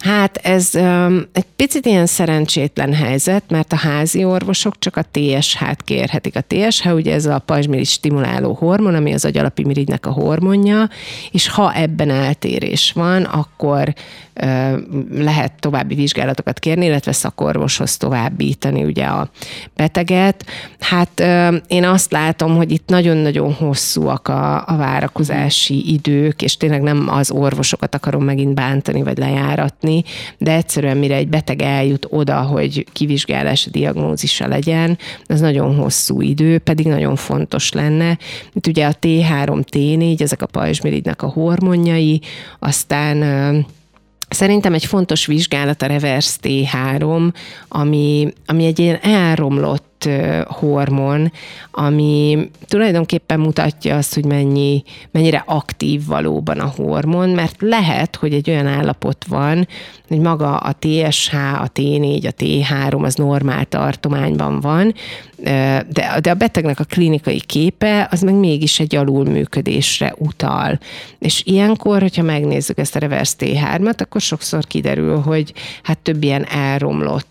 Hát 0.00 0.36
ez 0.36 0.70
um, 0.74 1.28
egy 1.32 1.46
picit 1.56 1.86
ilyen 1.86 2.06
szerencsétlen 2.06 2.94
helyzet, 2.94 3.42
mert 3.48 3.72
a 3.72 3.76
házi 3.76 4.24
orvosok 4.24 4.78
csak 4.78 4.96
a 4.96 5.04
TSH-t 5.10 5.82
kérhetik. 5.84 6.36
A 6.36 6.44
TSH 6.46 6.94
ugye 6.94 7.14
ez 7.14 7.26
a 7.26 7.38
pajzsmirigy 7.38 7.86
stimuláló 7.86 8.52
hormon, 8.52 8.94
ami 8.94 9.12
az 9.12 9.24
agyalapi 9.24 9.64
mirigynek 9.64 10.06
a 10.06 10.10
hormonja, 10.10 10.88
és 11.30 11.48
ha 11.48 11.74
ebben 11.74 12.10
eltérés 12.10 12.92
van, 12.92 13.22
akkor 13.22 13.92
uh, 14.42 14.78
lehet 15.12 15.52
további 15.58 15.94
vizsgálatokat 15.94 16.58
kérni, 16.58 16.84
illetve 16.84 17.12
szakorvoshoz 17.12 17.96
továbbítani 17.96 18.84
ugye 18.84 19.04
a 19.04 19.30
beteget. 19.76 20.44
Hát 20.78 21.20
uh, 21.20 21.56
én 21.68 21.84
azt 21.84 22.12
látom, 22.12 22.56
hogy 22.56 22.70
itt 22.70 22.88
nagyon-nagyon 22.88 23.52
hosszúak 23.52 24.28
a, 24.28 24.66
a 24.66 24.76
várakozási 24.76 25.92
idők, 25.92 26.42
és 26.42 26.56
tényleg 26.56 26.82
nem 26.82 27.08
az 27.08 27.30
orvosokat 27.30 27.94
akarom 27.94 28.24
megint 28.24 28.54
bántani, 28.54 29.02
vagy 29.02 29.18
lejáratni, 29.18 29.88
látni, 29.90 30.04
de 30.38 30.52
egyszerűen 30.52 30.96
mire 30.96 31.14
egy 31.14 31.28
beteg 31.28 31.62
eljut 31.62 32.06
oda, 32.10 32.40
hogy 32.40 32.86
kivizsgálás 32.92 33.68
diagnózisa 33.70 34.48
legyen, 34.48 34.98
az 35.26 35.40
nagyon 35.40 35.76
hosszú 35.76 36.20
idő, 36.20 36.58
pedig 36.58 36.86
nagyon 36.86 37.16
fontos 37.16 37.72
lenne. 37.72 38.18
Itt 38.52 38.66
ugye 38.66 38.86
a 38.86 38.94
T3, 39.00 39.62
T4, 39.72 40.20
ezek 40.20 40.42
a 40.42 40.46
pajzsmirigynek 40.46 41.22
a 41.22 41.28
hormonjai, 41.28 42.20
aztán 42.58 43.66
Szerintem 44.32 44.74
egy 44.74 44.84
fontos 44.84 45.26
vizsgálat 45.26 45.82
a 45.82 45.86
reverse 45.86 46.38
T3, 46.42 47.32
ami, 47.68 48.32
ami 48.46 48.64
egy 48.64 48.78
ilyen 48.78 48.98
elromlott 49.02 49.89
hormon, 50.44 51.32
ami 51.70 52.50
tulajdonképpen 52.68 53.40
mutatja 53.40 53.96
azt, 53.96 54.14
hogy 54.14 54.24
mennyi, 54.24 54.82
mennyire 55.10 55.42
aktív 55.46 56.06
valóban 56.06 56.58
a 56.58 56.72
hormon, 56.76 57.28
mert 57.28 57.56
lehet, 57.58 58.16
hogy 58.16 58.32
egy 58.32 58.50
olyan 58.50 58.66
állapot 58.66 59.24
van, 59.28 59.68
hogy 60.08 60.18
maga 60.18 60.56
a 60.56 60.72
TSH, 60.78 61.34
a 61.34 61.70
T4, 61.74 62.28
a 62.28 62.42
T3 62.42 63.02
az 63.02 63.14
normál 63.14 63.64
tartományban 63.64 64.60
van, 64.60 64.94
de, 65.88 66.16
de 66.20 66.30
a 66.30 66.34
betegnek 66.34 66.80
a 66.80 66.84
klinikai 66.84 67.40
képe 67.40 68.08
az 68.10 68.20
meg 68.20 68.34
mégis 68.34 68.80
egy 68.80 68.96
alulműködésre 68.96 70.14
utal. 70.18 70.78
És 71.18 71.42
ilyenkor, 71.44 72.00
hogyha 72.00 72.22
megnézzük 72.22 72.78
ezt 72.78 72.96
a 72.96 72.98
reverse 72.98 73.34
T3-at, 73.38 74.00
akkor 74.00 74.20
sokszor 74.20 74.66
kiderül, 74.66 75.18
hogy 75.20 75.52
hát 75.82 75.98
több 75.98 76.22
ilyen 76.22 76.44
elromlott 76.44 77.29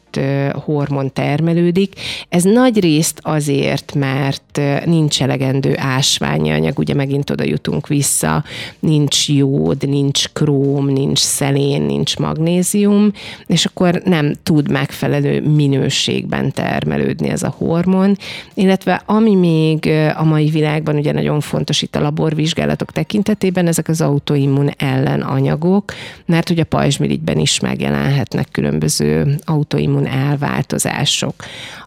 hormon 0.53 1.13
termelődik. 1.13 1.93
Ez 2.29 2.43
nagy 2.43 2.79
részt 2.79 3.19
azért, 3.21 3.93
mert 3.95 4.61
nincs 4.85 5.21
elegendő 5.21 5.73
ásványi 5.77 6.51
anyag, 6.51 6.79
ugye 6.79 6.93
megint 6.93 7.29
oda 7.29 7.43
jutunk 7.43 7.87
vissza, 7.87 8.43
nincs 8.79 9.29
jód, 9.29 9.89
nincs 9.89 10.29
króm, 10.33 10.87
nincs 10.87 11.19
szelén, 11.19 11.81
nincs 11.81 12.17
magnézium, 12.17 13.11
és 13.47 13.65
akkor 13.65 14.01
nem 14.05 14.33
tud 14.43 14.71
megfelelő 14.71 15.41
minőségben 15.41 16.51
termelődni 16.51 17.29
ez 17.29 17.43
a 17.43 17.53
hormon, 17.57 18.17
illetve 18.53 19.01
ami 19.05 19.35
még 19.35 19.89
a 20.15 20.23
mai 20.23 20.49
világban 20.49 20.95
ugye 20.95 21.11
nagyon 21.11 21.39
fontos 21.39 21.81
itt 21.81 21.95
a 21.95 22.01
laborvizsgálatok 22.01 22.91
tekintetében, 22.91 23.67
ezek 23.67 23.87
az 23.87 24.01
autoimmun 24.01 24.69
ellenanyagok, 24.77 25.93
mert 26.25 26.49
ugye 26.49 26.61
a 26.61 26.65
pajzsmirigyben 26.65 27.39
is 27.39 27.59
megjelenhetnek 27.59 28.47
különböző 28.51 29.35
autoimmun 29.45 29.98
elváltozások. 30.05 31.33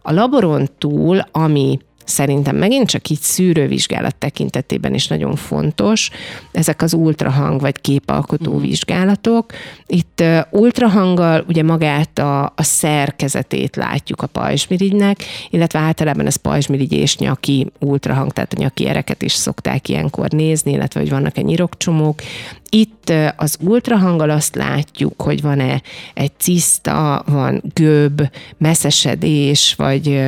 A 0.02 0.12
laboron 0.12 0.68
túl, 0.78 1.20
ami 1.32 1.78
szerintem 2.04 2.56
megint 2.56 2.88
csak 2.88 3.08
így 3.08 3.20
szűrővizsgálat 3.20 4.16
tekintetében 4.16 4.94
is 4.94 5.06
nagyon 5.06 5.36
fontos, 5.36 6.10
ezek 6.52 6.82
az 6.82 6.94
ultrahang 6.94 7.60
vagy 7.60 7.80
képalkotó 7.80 8.58
mm. 8.58 8.60
vizsgálatok. 8.60 9.52
Itt 9.86 10.22
ultrahanggal 10.50 11.44
ugye 11.48 11.62
magát 11.62 12.18
a, 12.18 12.44
a 12.44 12.62
szerkezetét 12.62 13.76
látjuk 13.76 14.22
a 14.22 14.26
pajzsmirigynek, 14.26 15.24
illetve 15.50 15.78
általában 15.78 16.26
ez 16.26 16.36
pajzsmirigy 16.36 16.92
és 16.92 17.16
nyaki 17.16 17.66
ultrahang, 17.78 18.32
tehát 18.32 18.52
a 18.52 18.60
nyaki 18.60 18.86
ereket 18.86 19.22
is 19.22 19.32
szokták 19.32 19.88
ilyenkor 19.88 20.30
nézni, 20.30 20.72
illetve 20.72 21.00
hogy 21.00 21.10
vannak-e 21.10 21.40
nyirokcsomók. 21.40 22.22
Itt 22.70 23.12
az 23.36 23.56
ultrahanggal 23.60 24.30
azt 24.30 24.54
látjuk, 24.54 25.22
hogy 25.22 25.42
van-e 25.42 25.82
egy 26.14 26.30
ciszta, 26.38 27.22
van 27.26 27.62
göb, 27.74 28.22
messzesedés, 28.58 29.74
vagy 29.74 30.20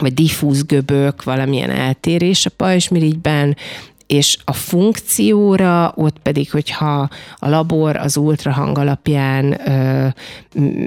vagy 0.00 0.14
diffúz 0.14 0.64
göbök, 0.66 1.24
valamilyen 1.24 1.70
eltérés 1.70 2.46
a 2.46 2.50
pajzsmirigyben, 2.50 3.56
és 4.12 4.36
a 4.44 4.52
funkcióra, 4.52 5.92
ott 5.96 6.18
pedig, 6.22 6.50
hogyha 6.50 7.08
a 7.36 7.48
labor 7.48 7.96
az 7.96 8.16
ultrahang 8.16 8.78
alapján 8.78 9.68
ö, 9.68 10.08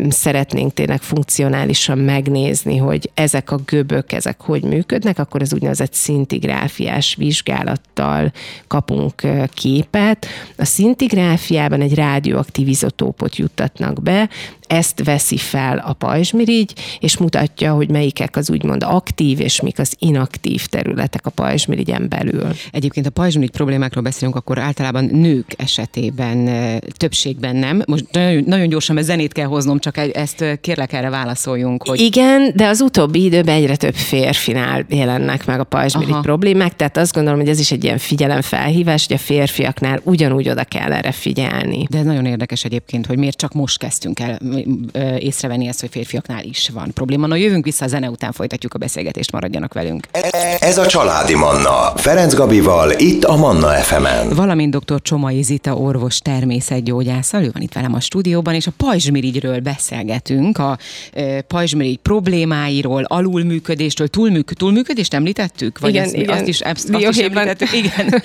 szeretnénk 0.10 0.74
tényleg 0.74 1.02
funkcionálisan 1.02 1.98
megnézni, 1.98 2.78
hogy 2.78 3.10
ezek 3.14 3.52
a 3.52 3.60
göbök, 3.66 4.12
ezek 4.12 4.42
hogy 4.42 4.64
működnek, 4.64 5.20
akkor 5.20 5.42
ez 5.42 5.54
úgynevezett 5.54 5.94
szintigráfiás 5.94 7.16
vizsgálattal 7.16 8.32
kapunk 8.68 9.22
képet. 9.54 10.26
A 10.58 10.66
szintigráfiában 10.66 11.82
egy 11.82 11.94
rádióaktív 11.94 12.68
izotópot 12.68 13.36
juttatnak 13.36 14.02
be, 14.02 14.30
ezt 14.68 15.04
veszi 15.04 15.38
fel 15.38 15.78
a 15.78 15.94
pajzsmirigy, 15.94 16.74
és 17.00 17.18
mutatja, 17.18 17.74
hogy 17.74 17.90
melyikek 17.90 18.36
az 18.36 18.50
úgymond 18.50 18.84
aktív, 18.84 19.40
és 19.40 19.62
mik 19.62 19.80
az 19.80 19.96
inaktív 20.00 20.66
területek 20.66 21.26
a 21.26 21.30
pajzsmirigyen 21.30 22.06
belül. 22.10 22.48
Egyébként 22.72 23.06
a 23.06 23.10
pajzsmirigy 23.16 23.52
problémákról 23.52 24.04
beszélünk, 24.04 24.36
akkor 24.36 24.60
általában 24.60 25.06
nők 25.06 25.54
esetében 25.58 26.50
többségben 26.92 27.56
nem. 27.56 27.84
Most 27.86 28.06
nagyon, 28.12 28.44
nagyon 28.46 28.70
gyorsan, 28.70 28.96
mert 28.96 29.08
zenét 29.08 29.32
kell 29.32 29.46
hoznom, 29.46 29.80
csak 29.80 29.98
ezt 29.98 30.60
kérlek 30.62 30.94
erre 30.94 31.10
válaszoljunk. 31.10 31.88
Hogy... 31.88 32.00
Igen, 32.00 32.52
de 32.56 32.68
az 32.68 32.82
utóbbi 32.82 33.24
időben 33.24 33.56
egyre 33.56 33.76
több 33.76 33.96
férfinál 33.96 34.86
jelennek 34.90 35.46
meg 35.46 35.60
a 35.60 35.64
pajzsmirigy 35.64 36.20
problémák, 36.22 36.76
tehát 36.76 36.98
azt 36.98 37.14
gondolom, 37.14 37.40
hogy 37.40 37.50
ez 37.50 37.60
is 37.60 37.72
egy 37.72 37.84
ilyen 37.84 37.98
figyelemfelhívás, 37.98 39.06
hogy 39.08 39.16
a 39.16 39.20
férfiaknál 39.20 40.00
ugyanúgy 40.04 40.50
oda 40.50 40.64
kell 40.64 40.94
erre 40.94 41.12
figyelni. 41.12 41.88
De 41.90 41.98
ez 41.98 42.06
nagyon 42.06 42.26
érdekes 42.26 42.64
egyébként, 42.64 43.06
hogy 43.06 43.18
miért 43.18 43.38
csak 43.38 43.54
most 43.54 43.78
kezdtünk 43.78 44.20
el 44.20 44.40
észrevenni 45.20 45.68
ezt, 45.68 45.80
hogy 45.80 45.90
férfiaknál 45.90 46.44
is 46.44 46.70
van 46.74 46.92
probléma. 46.94 47.28
Na 47.28 47.36
jövünk 47.36 47.66
vissza 47.66 47.86
a 47.86 47.88
zene 47.88 48.10
után, 48.10 48.32
folytatjuk 48.32 48.74
a 48.74 48.78
beszélgetést, 48.78 49.32
maradjanak 49.32 49.74
velünk. 49.74 50.08
Ez 50.60 50.78
a 50.78 50.86
Családi 50.86 51.36
Manna, 51.36 51.94
Ferenc 51.96 52.34
Gabival, 52.34 52.92
itt 53.06 53.24
a 53.24 53.36
Manna 53.36 53.68
FM-en. 53.68 54.30
Valamint 54.30 54.78
dr. 54.78 55.02
Csomai 55.02 55.42
Zita 55.42 55.76
orvos 55.76 56.20
természetgyógyászal, 56.20 57.44
ő 57.44 57.50
van 57.54 57.62
itt 57.62 57.74
velem 57.74 57.94
a 57.94 58.00
stúdióban, 58.00 58.54
és 58.54 58.68
a 58.68 58.72
pajzsmirigyről 58.78 59.60
beszélgetünk, 59.60 60.58
a 60.58 60.78
pajzsmirigy 61.48 61.98
problémáiról, 61.98 63.04
alulműködéstől, 63.04 64.08
túlműk, 64.08 64.54
túlműködést 64.54 65.14
említettük? 65.14 65.80
Vagy 65.80 65.90
igen, 65.90 66.04
ezt, 66.04 66.16
igen. 66.16 66.38
Azt 66.38 66.48
is, 66.48 66.62
azt 66.62 66.90
is 66.90 67.18
említettük? 67.18 67.70
Igen. 67.74 68.22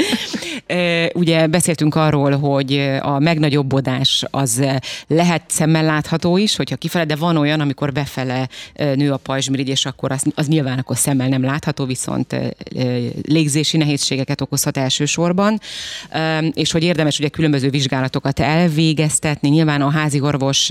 Ugye 1.15 1.47
beszéltünk 1.47 1.95
arról, 1.95 2.39
hogy 2.39 2.99
a 3.01 3.19
megnagyobbodás 3.19 4.25
az 4.31 4.65
lehet 5.07 5.43
szemmel 5.47 5.85
látható 5.85 6.37
is, 6.37 6.57
hogyha 6.57 6.77
kifele, 6.77 7.05
de 7.05 7.17
van 7.17 7.37
olyan, 7.37 7.61
amikor 7.61 7.93
befele 7.93 8.49
nő 8.75 9.13
a 9.13 9.17
pajzsmirigy, 9.17 9.69
és 9.69 9.87
akkor 9.87 10.13
az, 10.13 10.23
az 10.35 10.47
nyilván 10.47 10.79
akkor 10.79 10.97
szemmel 10.97 11.29
nem 11.29 11.43
látható, 11.43 11.85
viszont 11.85 12.37
légzési 13.23 13.77
nehézségeket 13.77 14.41
okozhat 14.41 14.70
elsősorban, 14.77 15.61
és 16.53 16.73
hogy 16.73 16.83
érdemes 16.83 17.19
ugye 17.19 17.29
különböző 17.29 17.71
vizsgálatokat 17.71 18.41
elvégeztetni. 18.41 19.49
Nyilván 19.49 19.83
a 19.83 19.91
házi 19.91 20.21
orvos 20.21 20.71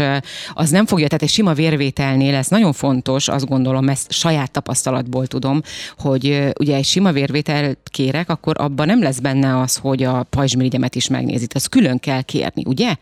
az 0.53 0.69
nem 0.69 0.85
fogja, 0.85 1.07
tehát 1.07 1.23
egy 1.23 1.29
sima 1.29 1.53
vérvételnél 1.53 2.35
ez 2.35 2.47
nagyon 2.47 2.73
fontos, 2.73 3.27
azt 3.27 3.47
gondolom, 3.47 3.89
ezt 3.89 4.11
saját 4.11 4.51
tapasztalatból 4.51 5.27
tudom, 5.27 5.61
hogy 5.97 6.51
ugye 6.59 6.75
egy 6.75 6.85
sima 6.85 7.11
vérvételt 7.11 7.77
kérek, 7.83 8.29
akkor 8.29 8.55
abban 8.59 8.87
nem 8.87 9.01
lesz 9.01 9.19
benne 9.19 9.59
az, 9.59 9.75
hogy 9.75 10.03
a 10.03 10.23
pajzsmirigyemet 10.23 10.95
is 10.95 11.07
megnézik. 11.07 11.55
Azt 11.55 11.69
külön 11.69 11.99
kell 11.99 12.21
kérni, 12.21 12.63
ugye? 12.65 12.95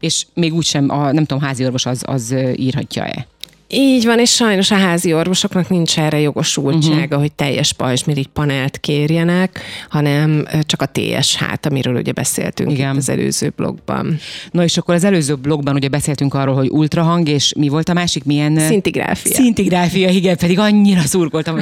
És 0.00 0.26
még 0.34 0.54
úgysem, 0.54 0.90
a, 0.90 1.12
nem 1.12 1.24
tudom, 1.24 1.42
házi 1.42 1.64
orvos 1.64 1.86
az, 1.86 2.02
az 2.06 2.34
írhatja-e? 2.56 3.26
Így 3.70 4.04
van, 4.04 4.18
és 4.18 4.30
sajnos 4.30 4.70
a 4.70 4.74
házi 4.74 5.12
orvosoknak 5.12 5.68
nincs 5.68 5.98
erre 5.98 6.20
jogosultsága, 6.20 7.04
uh-huh. 7.04 7.20
hogy 7.20 7.32
teljes 7.32 7.72
pajzsmirigy 7.72 8.26
panelt 8.26 8.78
kérjenek, 8.78 9.60
hanem 9.88 10.48
csak 10.66 10.82
a 10.82 10.86
TSH-t, 10.92 11.66
amiről 11.66 11.96
ugye 11.96 12.12
beszéltünk 12.12 12.70
Igen. 12.70 12.96
az 12.96 13.08
előző 13.08 13.52
blogban. 13.56 14.18
Na 14.50 14.64
és 14.64 14.76
akkor 14.76 14.94
az 14.94 15.04
előző 15.04 15.34
blogban 15.34 15.74
ugye 15.74 15.88
beszéltünk 15.88 16.34
arról, 16.34 16.54
hogy 16.54 16.68
ultrahang, 16.70 17.28
és 17.28 17.52
mi 17.56 17.68
volt 17.68 17.88
a 17.88 17.92
másik, 17.92 18.24
milyen... 18.24 18.58
Szintigráfia. 18.58 19.34
Szintigráfia, 19.34 20.08
igen, 20.08 20.36
pedig 20.36 20.58
annyira 20.58 21.00
szurkoltam, 21.00 21.58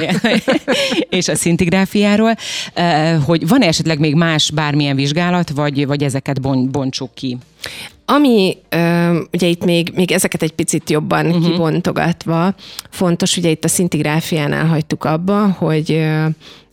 és 1.09 1.27
a 1.27 1.35
szintigráfiáról, 1.35 2.33
hogy 3.25 3.47
van 3.47 3.61
esetleg 3.61 3.99
még 3.99 4.15
más 4.15 4.51
bármilyen 4.51 4.95
vizsgálat, 4.95 5.49
vagy, 5.49 5.87
vagy 5.87 6.03
ezeket 6.03 6.41
bontsuk 6.71 7.13
ki? 7.13 7.37
Ami 8.09 8.57
ugye 9.33 9.47
itt 9.47 9.65
még, 9.65 9.91
még 9.95 10.11
ezeket 10.11 10.41
egy 10.41 10.51
picit 10.51 10.89
jobban 10.89 11.25
uh-huh. 11.25 11.43
kibontogatva, 11.43 12.55
fontos, 12.89 13.37
ugye 13.37 13.49
itt 13.49 13.63
a 13.63 13.67
szintigráfiánál 13.67 14.65
hagytuk 14.65 15.03
abba, 15.03 15.47
hogy 15.47 16.05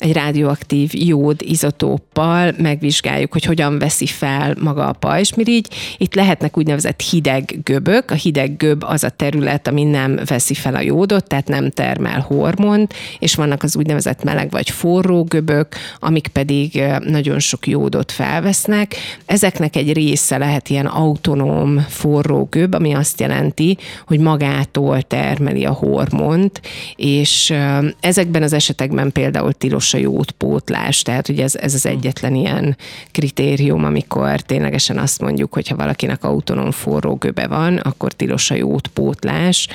egy 0.04 0.12
radioaktív 0.12 0.90
jód 0.94 1.42
izotóppal 1.42 2.52
megvizsgáljuk, 2.58 3.32
hogy 3.32 3.44
hogyan 3.44 3.78
veszi 3.78 4.06
fel 4.06 4.54
maga 4.60 4.88
a 4.88 4.92
pajzsmirigy. 4.92 5.68
Itt 5.96 6.14
lehetnek 6.14 6.58
úgynevezett 6.58 7.00
hideg 7.00 7.58
göbök. 7.62 8.10
A 8.10 8.14
hideg 8.14 8.56
göb 8.56 8.84
az 8.86 9.04
a 9.04 9.08
terület, 9.08 9.68
ami 9.68 9.84
nem 9.84 10.20
veszi 10.24 10.54
fel 10.54 10.74
a 10.74 10.80
jódot, 10.80 11.28
tehát 11.28 11.48
nem 11.48 11.70
termel 11.70 12.20
hormont, 12.20 12.94
és 13.18 13.34
vannak 13.34 13.62
az 13.62 13.76
úgynevezett 13.76 14.24
meleg 14.24 14.50
vagy 14.50 14.70
forró 14.70 15.24
göbök, 15.24 15.68
amik 15.98 16.26
pedig 16.26 16.82
nagyon 17.00 17.38
sok 17.38 17.66
jódot 17.66 18.12
felvesznek. 18.12 18.94
Ezeknek 19.26 19.76
egy 19.76 19.92
része 19.92 20.38
lehet 20.38 20.68
ilyen 20.68 20.86
autonóm 20.86 21.84
forró 21.88 22.46
göb, 22.50 22.74
ami 22.74 22.94
azt 22.94 23.20
jelenti, 23.20 23.78
hogy 24.06 24.18
magától 24.18 25.02
termeli 25.02 25.64
a 25.64 25.72
hormont, 25.72 26.60
és 26.96 27.54
ezekben 28.00 28.42
az 28.42 28.52
esetekben 28.52 29.12
például 29.12 29.52
tilos 29.52 29.92
a 29.94 29.98
jódpótlás, 29.98 31.02
tehát 31.02 31.28
ugye 31.28 31.42
ez, 31.42 31.54
ez 31.54 31.74
az 31.74 31.86
egyetlen 31.86 32.34
ilyen 32.34 32.76
kritérium, 33.10 33.84
amikor 33.84 34.40
ténylegesen 34.40 34.98
azt 34.98 35.20
mondjuk, 35.20 35.52
hogy 35.52 35.68
ha 35.68 35.76
valakinek 35.76 36.24
autonóm 36.24 36.70
forró 36.70 37.14
göbe 37.14 37.46
van, 37.46 37.76
akkor 37.76 38.12
tilos 38.12 38.50
a 38.50 38.54
jódpótlás. 38.54 39.68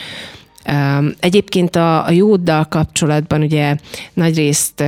Egyébként 1.20 1.76
a, 1.76 2.06
a 2.06 2.12
jóddal 2.12 2.66
kapcsolatban 2.66 3.42
ugye 3.42 3.76
nagyrészt 4.14 4.84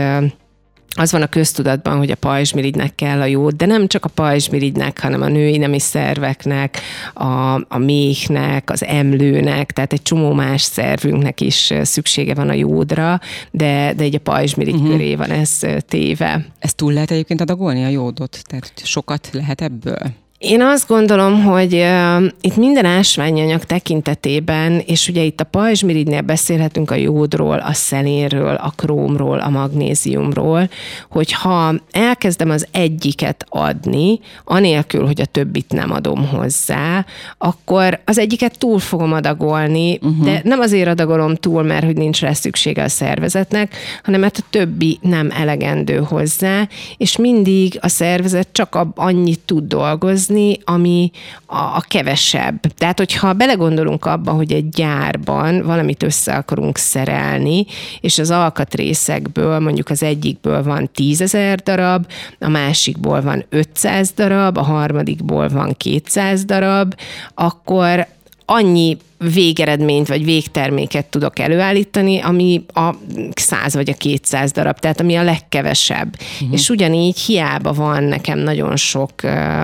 az 0.96 1.12
van 1.12 1.22
a 1.22 1.28
köztudatban, 1.28 1.98
hogy 1.98 2.12
a 2.12 2.16
pajzsmirigynek 2.16 2.96
kell 2.96 3.22
a 3.22 3.26
jót, 3.26 3.56
de 3.56 3.66
nem 3.66 3.88
csak 3.88 4.06
a 4.06 4.10
pajzsmirigynek, 4.10 5.02
hanem 5.02 5.22
a 5.22 5.28
női 5.28 5.58
nemi 5.58 5.80
szerveknek, 5.80 6.80
a, 7.14 7.54
a 7.54 7.78
méhnek, 7.78 8.70
az 8.70 8.84
emlőnek, 8.84 9.72
tehát 9.72 9.94
egy 9.94 10.02
csomó 10.02 10.34
más 10.34 10.62
szervünknek 10.62 11.42
is 11.42 11.74
szüksége 11.82 12.34
van 12.34 12.50
a 12.50 12.54
jódra, 12.54 13.20
de, 13.52 13.94
de 13.94 14.04
egy 14.04 14.16
a 14.16 14.20
pajzsmirigy 14.20 14.74
uh-huh. 14.74 14.90
köré 14.90 15.16
van 15.16 15.30
ez 15.30 15.60
téve. 15.88 16.46
Ezt 16.60 16.76
túl 16.76 16.94
lehet 16.94 17.12
egyébként 17.12 17.42
adagolni 17.42 17.84
a 17.84 17.90
jódot? 17.90 18.42
Tehát 18.48 18.72
sokat 18.84 19.30
lehet 19.32 19.62
ebből? 19.62 20.12
Én 20.42 20.62
azt 20.62 20.88
gondolom, 20.88 21.44
hogy 21.44 21.74
uh, 21.74 22.24
itt 22.42 22.56
minden 22.56 22.86
ásványanyag 22.86 23.64
tekintetében, 23.64 24.82
és 24.86 25.08
ugye 25.08 25.22
itt 25.22 25.40
a 25.40 25.44
pajzsmirigynél 25.44 26.22
beszélhetünk 26.22 26.92
a 26.92 26.96
jódról, 26.96 27.58
a 27.58 27.74
szelénről, 27.74 28.56
a 28.56 28.74
krómról, 28.76 29.40
a 29.40 29.50
magnéziumról, 29.50 30.70
hogy 31.10 31.32
ha 31.32 31.74
elkezdem 31.92 32.50
az 32.50 32.68
egyiket 32.72 33.46
adni, 33.50 34.20
anélkül, 34.44 35.06
hogy 35.06 35.22
a 35.22 35.26
többit 35.26 35.72
nem 35.74 35.92
adom 35.92 36.28
hozzá, 36.28 37.06
akkor 37.38 38.00
az 38.06 38.18
egyiket 38.18 38.58
túl 38.58 38.80
fogom 38.80 39.14
adagolni, 39.14 40.00
uh-huh. 40.02 40.26
de 40.26 40.42
nem 40.44 40.60
azért 40.60 40.88
adagolom 40.88 41.36
túl, 41.36 41.64
mert 41.64 41.86
hogy 41.86 41.98
nincs 41.98 42.22
rá 42.22 42.34
szüksége 42.34 42.84
a 42.84 42.90
szervezetnek, 42.90 43.76
hanem 44.04 44.20
mert 44.20 44.38
a 44.38 44.48
többi 44.50 45.00
nem 45.02 45.32
elegendő 45.36 45.98
hozzá, 45.98 46.68
és 46.98 47.18
mindig 47.18 47.78
a 47.82 47.88
szervezet 47.88 48.48
csak 48.52 48.78
annyit 48.96 49.40
tud 49.46 49.68
dolgozni, 49.68 50.30
hozni, 50.32 50.58
ami 50.64 51.12
a, 51.46 51.56
a 51.56 51.84
kevesebb. 51.88 52.60
Tehát, 52.78 52.98
hogyha 52.98 53.34
belegondolunk 53.34 54.06
abba, 54.06 54.32
hogy 54.32 54.52
egy 54.52 54.70
gyárban 54.70 55.66
valamit 55.66 56.04
össze 56.04 56.36
akarunk 56.36 56.78
szerelni, 56.78 57.66
és 58.02 58.20
az 58.20 58.32
alkatrészekből 58.32 59.60
mondjuk 59.60 59.90
az 59.90 60.04
egyikből 60.04 60.64
van 60.64 60.90
tízezer 60.94 61.60
darab, 61.60 62.06
a 62.40 62.50
másikból 62.50 63.22
van 63.22 63.46
500 63.50 64.12
darab, 64.12 64.58
a 64.58 64.62
harmadikból 64.62 65.50
van 65.50 65.74
200 65.78 66.46
darab, 66.46 66.96
akkor 67.34 68.08
annyi 68.46 68.98
végeredményt 69.34 70.08
vagy 70.08 70.26
végterméket 70.26 71.06
tudok 71.06 71.40
előállítani, 71.40 72.20
ami 72.20 72.64
a 72.74 72.96
100 73.36 73.74
vagy 73.74 73.90
a 73.90 73.94
200 73.94 74.52
darab, 74.52 74.80
tehát 74.80 75.00
ami 75.00 75.16
a 75.16 75.24
legkevesebb. 75.24 76.16
Uh-huh. 76.34 76.54
És 76.54 76.70
ugyanígy 76.70 77.18
hiába 77.18 77.74
van 77.74 78.04
nekem 78.04 78.40
nagyon 78.40 78.76
sok 78.76 79.12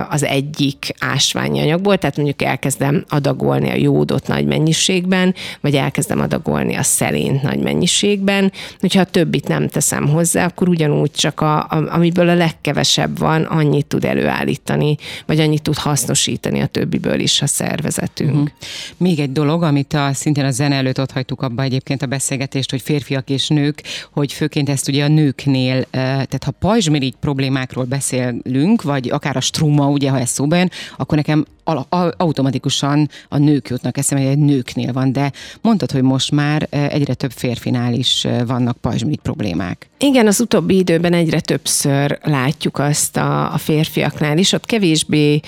az 0.08 0.24
egyik 0.24 0.94
ásványanyagból, 0.98 1.98
tehát 1.98 2.16
mondjuk 2.16 2.42
elkezdem 2.42 3.04
adagolni 3.08 3.70
a 3.70 3.76
jódot 3.76 4.26
nagy 4.26 4.46
mennyiségben, 4.46 5.34
vagy 5.60 5.74
elkezdem 5.74 6.20
adagolni 6.20 6.74
a 6.74 6.82
szelént 6.82 7.42
nagy 7.42 7.58
mennyiségben, 7.58 8.52
hogyha 8.80 9.00
a 9.00 9.04
többit 9.04 9.48
nem 9.48 9.68
teszem 9.68 10.08
hozzá, 10.08 10.44
akkor 10.44 10.68
ugyanúgy 10.68 11.10
csak 11.10 11.40
a, 11.40 11.58
a, 11.58 11.86
amiből 11.90 12.28
a 12.28 12.34
legkevesebb 12.34 13.18
van, 13.18 13.42
annyit 13.42 13.86
tud 13.86 14.04
előállítani, 14.04 14.96
vagy 15.26 15.40
annyit 15.40 15.62
tud 15.62 15.76
hasznosítani 15.76 16.60
a 16.60 16.66
többiből 16.66 17.20
is 17.20 17.42
a 17.42 17.46
szervezetünk. 17.46 18.30
Uh-huh. 18.30 18.48
Még 18.96 19.18
egy 19.18 19.32
dolog, 19.32 19.47
dolog, 19.48 19.62
amit 19.62 19.92
a, 19.92 20.12
szintén 20.12 20.44
a 20.44 20.50
zene 20.50 20.74
előtt 20.74 21.00
ott 21.00 21.10
hagytuk 21.10 21.42
abba 21.42 21.62
egyébként 21.62 22.02
a 22.02 22.06
beszélgetést, 22.06 22.70
hogy 22.70 22.82
férfiak 22.82 23.30
és 23.30 23.48
nők, 23.48 23.82
hogy 24.12 24.32
főként 24.32 24.68
ezt 24.68 24.88
ugye 24.88 25.04
a 25.04 25.08
nőknél, 25.08 25.84
tehát 25.90 26.44
ha 26.44 26.50
pajzsmirigy 26.50 27.14
problémákról 27.20 27.84
beszélünk, 27.84 28.82
vagy 28.82 29.10
akár 29.10 29.36
a 29.36 29.40
struma, 29.40 29.88
ugye, 29.88 30.10
ha 30.10 30.18
ez 30.18 30.30
szóba 30.30 30.56
jön, 30.56 30.70
akkor 30.96 31.16
nekem 31.16 31.44
automatikusan 32.16 33.08
a 33.28 33.38
nők 33.38 33.68
jutnak 33.68 33.98
eszembe, 33.98 34.24
hogy 34.24 34.32
egy 34.32 34.44
nőknél 34.44 34.92
van, 34.92 35.12
de 35.12 35.32
mondtad, 35.62 35.90
hogy 35.90 36.02
most 36.02 36.30
már 36.30 36.68
egyre 36.70 37.14
több 37.14 37.30
férfinál 37.30 37.94
is 37.94 38.26
vannak 38.46 38.76
pajzsmirigy 38.76 39.20
problémák. 39.20 39.88
Igen, 39.98 40.26
az 40.26 40.40
utóbbi 40.40 40.76
időben 40.76 41.12
egyre 41.12 41.40
többször 41.40 42.18
látjuk 42.22 42.78
azt 42.78 43.16
a, 43.16 43.52
a 43.52 43.58
férfiaknál 43.58 44.38
is, 44.38 44.52
ott 44.52 44.66
kevésbé 44.66 45.40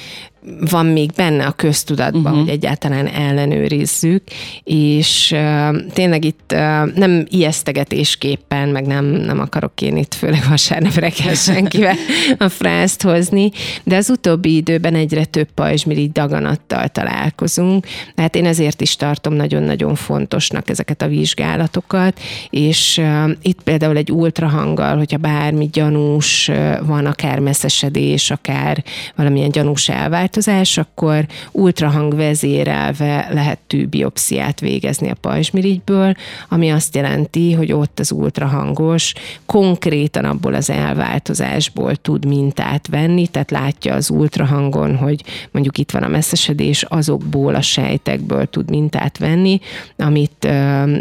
van 0.71 0.87
még 0.87 1.11
benne 1.17 1.47
a 1.47 1.53
köztudatban, 1.53 2.23
uh-huh. 2.23 2.39
hogy 2.39 2.49
egyáltalán 2.49 3.07
ellenőrizzük, 3.07 4.23
és 4.65 5.33
uh, 5.35 5.77
tényleg 5.93 6.25
itt 6.25 6.53
uh, 6.53 6.95
nem 6.95 7.27
ijesztegetésképpen, 7.29 8.69
meg 8.69 8.87
nem, 8.87 9.05
nem 9.05 9.41
akarok 9.41 9.81
én 9.81 9.97
itt 9.97 10.15
főleg 10.15 10.45
vasárnap 10.49 10.95
reggel 10.95 11.35
senkivel 11.51 11.95
a 12.39 12.49
frászt 12.49 13.03
hozni, 13.03 13.51
de 13.85 13.97
az 13.97 14.11
utóbbi 14.11 14.57
időben 14.57 14.95
egyre 14.95 15.25
több 15.25 15.49
pajzsmirigy 15.55 16.13
daganattal 16.13 16.89
találkozunk, 16.89 17.87
hát 18.17 18.37
én 18.37 18.47
ezért 18.47 18.81
is 18.81 18.97
tartom 18.97 19.35
nagyon-nagyon 19.35 19.95
fontosnak 19.95 20.69
ezeket 20.69 21.03
a 21.03 21.09
vizsgálatokat, 21.09 22.21
és 22.51 22.99
uh, 22.99 23.31
itt 23.43 23.63
például 23.63 23.97
egy 23.97 24.13
ultrahanggal, 24.13 24.97
hogyha 24.97 25.17
bármi 25.17 25.69
gyanús 25.73 26.49
uh, 26.49 26.87
van, 26.87 27.07
akár 27.07 27.39
messzesedés, 27.39 28.31
akár 28.31 28.85
valamilyen 29.17 29.51
gyanús 29.51 29.89
elvált, 29.89 30.30
változás, 30.31 30.79
akkor 30.79 31.27
ultrahang 31.53 32.15
vezérelve 32.15 33.29
lehet 33.33 33.59
tűbiopsziát 33.67 34.61
végezni 34.61 35.11
a 35.11 35.15
pajzsmirigyből, 35.21 36.15
ami 36.49 36.71
azt 36.71 36.95
jelenti, 36.95 37.53
hogy 37.53 37.73
ott 37.73 37.99
az 37.99 38.13
ultrahangos 38.13 39.13
konkrétan 39.47 40.25
abból 40.25 40.55
az 40.55 40.71
elváltozásból 40.71 41.97
tud 41.97 42.25
mintát 42.25 42.87
venni, 42.87 43.27
tehát 43.27 43.51
látja 43.51 43.95
az 43.95 44.11
ultrahangon, 44.11 44.97
hogy 44.97 45.23
mondjuk 45.51 45.79
itt 45.79 45.91
van 45.91 46.03
a 46.03 46.09
messzesedés, 46.09 46.83
azokból 46.83 47.55
a 47.55 47.61
sejtekből 47.61 48.47
tud 48.47 48.71
mintát 48.71 49.19
venni, 49.19 49.61
amit 49.97 50.45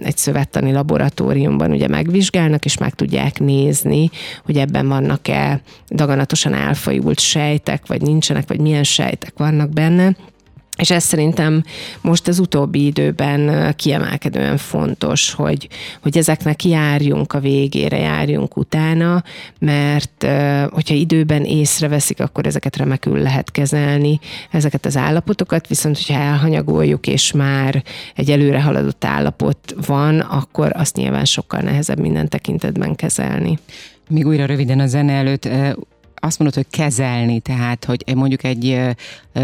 egy 0.03 0.17
szövettani 0.17 0.71
laboratóriumban 0.71 1.71
ugye 1.71 1.87
megvizsgálnak, 1.87 2.65
és 2.65 2.77
meg 2.77 2.93
tudják 2.95 3.39
nézni, 3.39 4.09
hogy 4.45 4.57
ebben 4.57 4.87
vannak-e 4.87 5.61
daganatosan 5.89 6.53
elfajult 6.53 7.19
sejtek, 7.19 7.87
vagy 7.87 8.01
nincsenek, 8.01 8.47
vagy 8.47 8.59
milyen 8.59 8.83
sejt 8.83 9.18
sejtek 9.19 9.37
vannak 9.37 9.69
benne, 9.69 10.15
és 10.77 10.91
ez 10.91 11.03
szerintem 11.03 11.63
most 12.01 12.27
az 12.27 12.39
utóbbi 12.39 12.85
időben 12.85 13.73
kiemelkedően 13.75 14.57
fontos, 14.57 15.33
hogy, 15.33 15.67
hogy 16.01 16.17
ezeknek 16.17 16.63
járjunk 16.63 17.33
a 17.33 17.39
végére, 17.39 17.97
járjunk 17.97 18.57
utána, 18.57 19.23
mert 19.59 20.27
hogyha 20.69 20.93
időben 20.93 21.43
észreveszik, 21.43 22.19
akkor 22.19 22.45
ezeket 22.45 22.77
remekül 22.77 23.17
lehet 23.21 23.51
kezelni, 23.51 24.19
ezeket 24.51 24.85
az 24.85 24.97
állapotokat, 24.97 25.67
viszont 25.67 25.97
hogyha 25.97 26.21
elhanyagoljuk, 26.21 27.07
és 27.07 27.31
már 27.31 27.83
egy 28.15 28.31
előre 28.31 28.61
haladott 28.61 29.05
állapot 29.05 29.75
van, 29.85 30.19
akkor 30.19 30.71
azt 30.75 30.95
nyilván 30.95 31.25
sokkal 31.25 31.61
nehezebb 31.61 31.99
minden 31.99 32.29
tekintetben 32.29 32.95
kezelni. 32.95 33.59
Még 34.09 34.27
újra 34.27 34.45
röviden 34.45 34.79
a 34.79 34.87
zene 34.87 35.13
előtt 35.13 35.49
azt 36.19 36.39
mondod, 36.39 36.57
hogy 36.57 36.67
kezelni, 36.69 37.39
tehát, 37.39 37.85
hogy 37.85 38.03
mondjuk 38.15 38.43
egy 38.43 38.79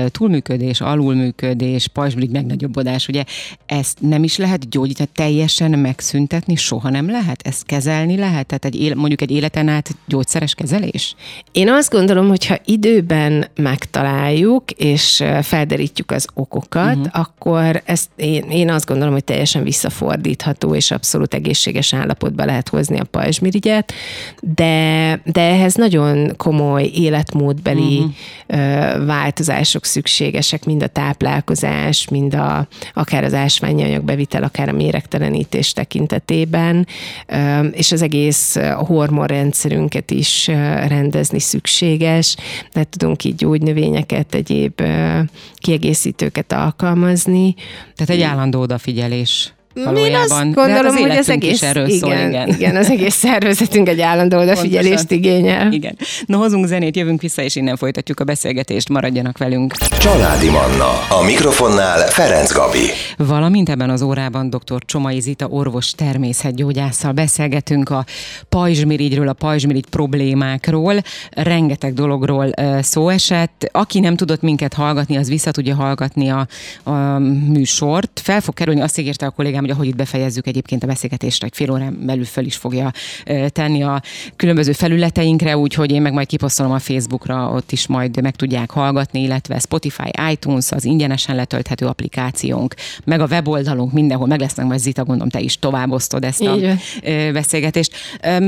túlműködés, 0.08 0.82
alulműködés, 0.82 1.88
pajzsmirigy 1.88 2.32
megnagyobbodás, 2.32 3.08
ugye 3.08 3.24
ezt 3.66 3.98
nem 4.02 4.24
is 4.24 4.38
lehet 4.38 4.70
gyógyítani, 4.70 5.10
teljesen 5.14 5.80
megszüntetni, 5.80 6.56
soha 6.56 6.90
nem 6.90 7.10
lehet? 7.10 7.42
Ezt 7.48 7.66
kezelni 7.66 8.18
lehet? 8.18 8.46
Tehát 8.46 8.66
egy, 8.66 8.96
mondjuk 8.96 9.22
egy 9.22 9.32
életen 9.32 9.68
át 9.68 9.96
gyógyszeres 10.08 10.56
kezelés? 10.56 11.16
Én 11.52 11.70
azt 11.70 11.92
gondolom, 11.92 12.28
hogy 12.28 12.46
ha 12.46 12.58
időben 12.66 13.48
megtaláljuk, 13.56 14.72
és 14.72 15.24
felderítjük 15.42 16.12
az 16.12 16.28
okokat, 16.34 16.96
uh-huh. 16.96 17.08
akkor 17.12 17.82
ezt 17.86 18.10
én, 18.16 18.44
én 18.50 18.70
azt 18.70 18.86
gondolom, 18.86 19.14
hogy 19.14 19.24
teljesen 19.24 19.64
visszafordítható, 19.64 20.76
és 20.76 20.92
abszolút 20.92 21.34
egészséges 21.34 21.94
állapotba 21.94 22.46
lehet 22.46 22.70
hozni 22.70 23.00
a 23.00 23.04
pajzsmirigyet, 23.04 23.94
de, 24.42 25.20
de 25.24 25.42
ehhez 25.42 25.74
nagyon 25.74 26.36
komoly 26.38 26.65
életmódbeli 26.80 27.98
uh-huh. 27.98 29.06
változások 29.06 29.86
szükségesek, 29.86 30.66
mind 30.66 30.84
a 30.84 30.88
táplálkozás, 30.88 32.08
mind 32.10 32.34
a, 32.34 32.68
akár 32.94 33.24
az 33.24 33.34
ásványi 33.34 33.84
anyag 33.84 34.04
bevitel, 34.04 34.44
akár 34.44 34.70
a 34.70 34.74
méregtelenítés 34.74 35.74
tekintetében, 35.74 36.88
és 37.72 37.92
az 37.92 38.02
egész 38.02 38.58
hormonrendszerünket 38.76 40.12
is 40.12 40.48
rendezni 40.88 41.40
szükséges, 41.40 42.36
mert 42.74 42.90
tudunk 42.90 43.24
így 43.24 43.36
gyógynövényeket, 43.36 44.36
egyéb 44.36 44.82
kiegészítőket 45.56 46.52
alkalmazni. 46.52 47.56
Tehát 47.96 48.10
egy 48.10 48.22
állandó 48.22 48.62
odafigyelés 48.62 49.55
valójában. 49.84 50.10
Én 50.10 50.16
azt 50.16 50.54
gondolom, 50.54 50.96
hát 50.96 51.02
hogy 51.02 51.18
az 51.18 51.30
egész, 51.30 51.62
erről 51.62 51.88
igen, 51.88 52.00
szól, 52.00 52.28
igen. 52.28 52.48
igen, 52.48 52.76
az 52.86 52.90
egész 52.90 53.16
szervezetünk 53.16 53.90
egy 53.90 54.02
állandó 54.02 54.40
odafigyelést 54.40 55.12
igényel. 55.12 55.72
Igen. 55.72 55.98
No, 56.26 56.38
hozunk 56.38 56.66
zenét, 56.66 56.96
jövünk 56.96 57.22
vissza, 57.22 57.42
és 57.42 57.56
innen 57.56 57.76
folytatjuk 57.78 58.20
a 58.20 58.24
beszélgetést, 58.24 58.90
maradjanak 58.90 59.38
velünk. 59.38 59.74
Családi 59.76 60.50
Manna, 60.50 60.90
a 61.10 61.24
mikrofonnál 61.26 62.08
Ferenc 62.08 62.54
Gabi. 62.54 62.90
Valamint 63.18 63.70
ebben 63.70 63.90
az 63.90 64.02
órában 64.02 64.50
dr. 64.50 64.86
Csomai 64.86 65.20
Zita 65.20 65.48
orvos 65.48 65.92
természetgyógyásszal 65.92 67.12
beszélgetünk 67.12 67.90
a 67.90 68.06
pajzsmirigyről, 68.50 69.28
a 69.28 69.34
pajzsmirigy 69.34 69.86
problémákról, 69.90 70.96
rengeteg 71.32 71.94
dologról 71.94 72.50
szó 72.82 73.10
esett. 73.10 73.70
Aki 73.72 74.00
nem 74.00 74.16
tudott 74.16 74.42
minket 74.42 74.74
hallgatni, 74.74 75.18
az 75.18 75.30
vissza 75.30 75.52
tudja 75.52 75.76
hallgatni 75.76 76.30
a, 76.30 76.48
a 76.84 77.20
műsort. 77.50 78.22
Fel 78.24 78.42
fog 78.42 78.54
kerülni, 78.54 78.82
azt 78.82 79.00
ígérte 79.00 79.26
a 79.26 79.30
kollégám, 79.30 79.65
hogy 79.66 79.74
ahogy 79.74 79.88
itt 79.88 79.96
befejezzük 79.96 80.48
egyébként 80.48 80.84
a 80.84 80.88
beszélgetést, 80.88 81.44
egy 81.44 81.56
fél 81.56 81.72
órán 81.72 81.98
belül 82.06 82.26
föl 82.26 82.46
is 82.46 82.56
fogja 82.56 82.92
tenni 83.48 83.84
a 83.84 84.02
különböző 84.36 84.72
felületeinkre, 84.72 85.58
úgyhogy 85.58 85.92
én 85.92 86.02
meg 86.02 86.14
majd 86.14 86.28
kiposztolom 86.28 86.72
a 86.72 86.80
Facebookra, 86.80 87.50
ott 87.50 87.72
is 87.72 87.88
majd 87.88 88.22
meg 88.22 88.36
tudják 88.36 88.72
hallgatni, 88.72 89.22
illetve 89.22 89.60
Spotify, 89.60 90.10
iTunes, 90.32 90.72
az 90.72 90.86
ingyenesen 90.86 91.36
letölthető 91.36 91.86
applikációnk, 91.86 92.74
meg 93.04 93.20
a 93.20 93.26
weboldalunk 93.26 93.92
mindenhol 93.92 94.28
meg 94.28 94.40
lesznek, 94.40 94.66
majd 94.66 94.80
Zita, 94.80 95.04
gondolom 95.04 95.30
te 95.30 95.40
is 95.40 95.60
továbbosztod 95.60 96.24
ezt 96.24 96.42
a 96.42 96.56
Igen. 96.56 96.80
beszélgetést. 97.34 97.92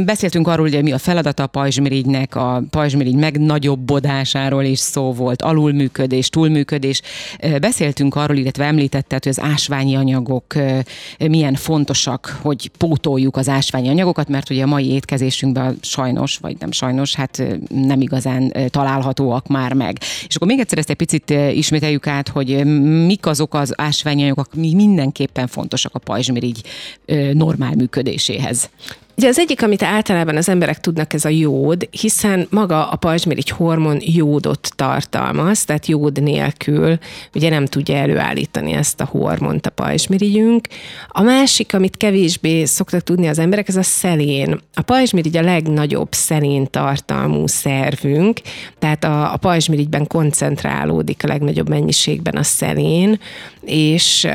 Beszéltünk 0.06 0.48
arról, 0.48 0.70
hogy 0.70 0.84
mi 0.84 0.92
a 0.92 0.98
feladata 0.98 1.44
a 1.44 1.48
pajzsmirigynek, 1.48 2.36
a 2.36 2.64
pajzsmirigy 2.70 3.16
megnagyobbodásáról 3.16 4.64
is 4.64 4.80
szó 4.80 5.14
volt, 5.14 5.42
alulműködés, 5.42 6.30
túlműködés. 6.30 7.02
Beszéltünk 7.60 8.16
arról, 8.16 8.38
illetve 8.38 8.66
említetted, 8.66 9.24
hogy 9.24 9.32
az 9.38 9.40
ásványi 9.52 9.96
anyagok 9.96 10.54
milyen 11.28 11.56
fontosak, 11.56 12.40
hogy 12.42 12.72
pótoljuk 12.78 13.38
az 13.38 13.50
ásványi 13.50 13.90
anyagokat, 13.90 14.28
mert 14.28 14.50
ugye 14.50 14.64
a 14.64 14.68
mai 14.68 14.92
étkezésünkben 14.92 15.78
sajnos, 15.82 16.38
vagy 16.38 16.56
nem 16.60 16.72
sajnos, 16.72 17.16
hát 17.16 17.44
nem 17.70 18.02
igazán 18.02 18.54
találhatóak 18.70 19.48
már 19.48 19.74
meg. 19.74 19.98
És 20.28 20.36
akkor 20.36 20.48
még 20.48 20.60
egyszer 20.60 20.78
ezt 20.78 20.90
egy 20.90 20.96
picit 20.96 21.30
ismételjük 21.54 22.08
át, 22.08 22.28
hogy 22.28 22.66
mik 23.06 23.26
azok 23.26 23.54
az 23.54 23.74
ásványi 23.76 24.24
anyagok, 24.24 24.54
mi 24.54 24.74
mindenképpen 24.74 25.48
fontosak 25.48 25.96
a 25.96 26.00
pajzsmirigy 26.00 26.62
normál 27.34 27.76
működéséhez. 27.76 28.70
Ugye 29.18 29.28
az 29.28 29.40
egyik, 29.40 29.64
amit 29.64 29.84
általában 29.84 30.36
az 30.36 30.50
emberek 30.50 30.80
tudnak, 30.80 31.14
ez 31.14 31.26
a 31.26 31.30
jód, 31.30 31.88
hiszen 31.92 32.48
maga 32.50 32.90
a 32.90 32.96
pajzsmirigy 32.96 33.50
hormon 33.50 33.98
jódot 34.02 34.72
tartalmaz, 34.76 35.66
tehát 35.66 35.86
jód 35.86 36.22
nélkül 36.22 36.98
ugye 37.34 37.50
nem 37.50 37.66
tudja 37.66 37.96
előállítani 37.96 38.72
ezt 38.72 39.02
a 39.02 39.06
hormont 39.06 39.66
a 39.66 39.70
pajzsmirigyünk. 39.70 40.68
A 41.08 41.22
másik, 41.22 41.74
amit 41.74 41.98
kevésbé 41.98 42.66
szoktak 42.66 43.02
tudni 43.02 43.28
az 43.28 43.40
emberek, 43.40 43.68
ez 43.68 43.76
a 43.76 43.84
szelén. 43.84 44.60
A 44.74 44.82
pajzsmirigy 44.82 45.38
a 45.38 45.42
legnagyobb 45.42 46.14
szelén 46.14 46.68
tartalmú 46.70 47.48
szervünk, 47.48 48.40
tehát 48.80 49.04
a, 49.04 49.34
a 49.34 49.38
pajzsmirigyben 49.38 50.08
koncentrálódik 50.08 51.24
a 51.24 51.28
legnagyobb 51.28 51.70
mennyiségben 51.70 52.36
a 52.36 52.44
szelén, 52.44 53.20
és 53.66 54.26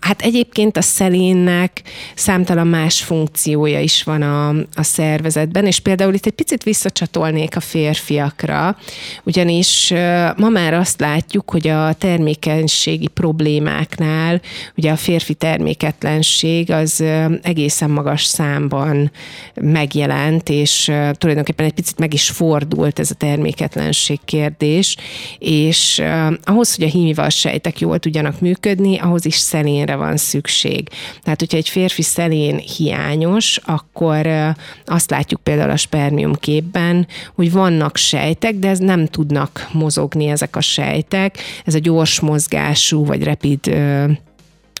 hát 0.00 0.22
egyébként 0.22 0.76
a 0.76 0.82
szelénnek 0.82 1.82
számtalan 2.14 2.66
más 2.66 3.02
funkciója 3.02 3.80
is 3.80 4.02
van 4.02 4.15
a, 4.22 4.48
a 4.48 4.82
szervezetben, 4.82 5.66
és 5.66 5.78
például 5.78 6.14
itt 6.14 6.26
egy 6.26 6.32
picit 6.32 6.62
visszacsatolnék 6.62 7.56
a 7.56 7.60
férfiakra, 7.60 8.76
ugyanis 9.22 9.92
ma 10.36 10.48
már 10.48 10.74
azt 10.74 11.00
látjuk, 11.00 11.50
hogy 11.50 11.68
a 11.68 11.92
termékenységi 11.92 13.08
problémáknál, 13.08 14.40
ugye 14.76 14.90
a 14.90 14.96
férfi 14.96 15.34
terméketlenség 15.34 16.70
az 16.70 17.04
egészen 17.42 17.90
magas 17.90 18.24
számban 18.24 19.10
megjelent, 19.54 20.48
és 20.48 20.92
tulajdonképpen 21.12 21.66
egy 21.66 21.72
picit 21.72 21.98
meg 21.98 22.14
is 22.14 22.28
fordult 22.30 22.98
ez 22.98 23.10
a 23.10 23.14
terméketlenség 23.14 24.18
kérdés, 24.24 24.96
és 25.38 26.02
ahhoz, 26.44 26.74
hogy 26.74 26.84
a 26.84 26.88
hímival 26.88 27.28
sejtek 27.28 27.80
jól 27.80 27.98
tudjanak 27.98 28.40
működni, 28.40 28.98
ahhoz 28.98 29.24
is 29.24 29.36
szelénre 29.36 29.94
van 29.94 30.16
szükség. 30.16 30.88
Tehát, 31.22 31.40
hogyha 31.40 31.56
egy 31.56 31.68
férfi 31.68 32.02
szelén 32.02 32.58
hiányos, 32.58 33.60
akkor 33.64 34.05
azt 34.84 35.10
látjuk 35.10 35.40
például 35.40 35.70
a 35.70 35.76
spermium 35.76 36.34
képben, 36.34 37.06
hogy 37.34 37.52
vannak 37.52 37.96
sejtek, 37.96 38.54
de 38.54 38.68
ez 38.68 38.78
nem 38.78 39.06
tudnak 39.06 39.68
mozogni 39.72 40.26
ezek 40.26 40.56
a 40.56 40.60
sejtek. 40.60 41.38
Ez 41.64 41.74
a 41.74 41.78
gyors 41.78 42.20
mozgású 42.20 43.04
vagy 43.04 43.24
rapid 43.24 43.76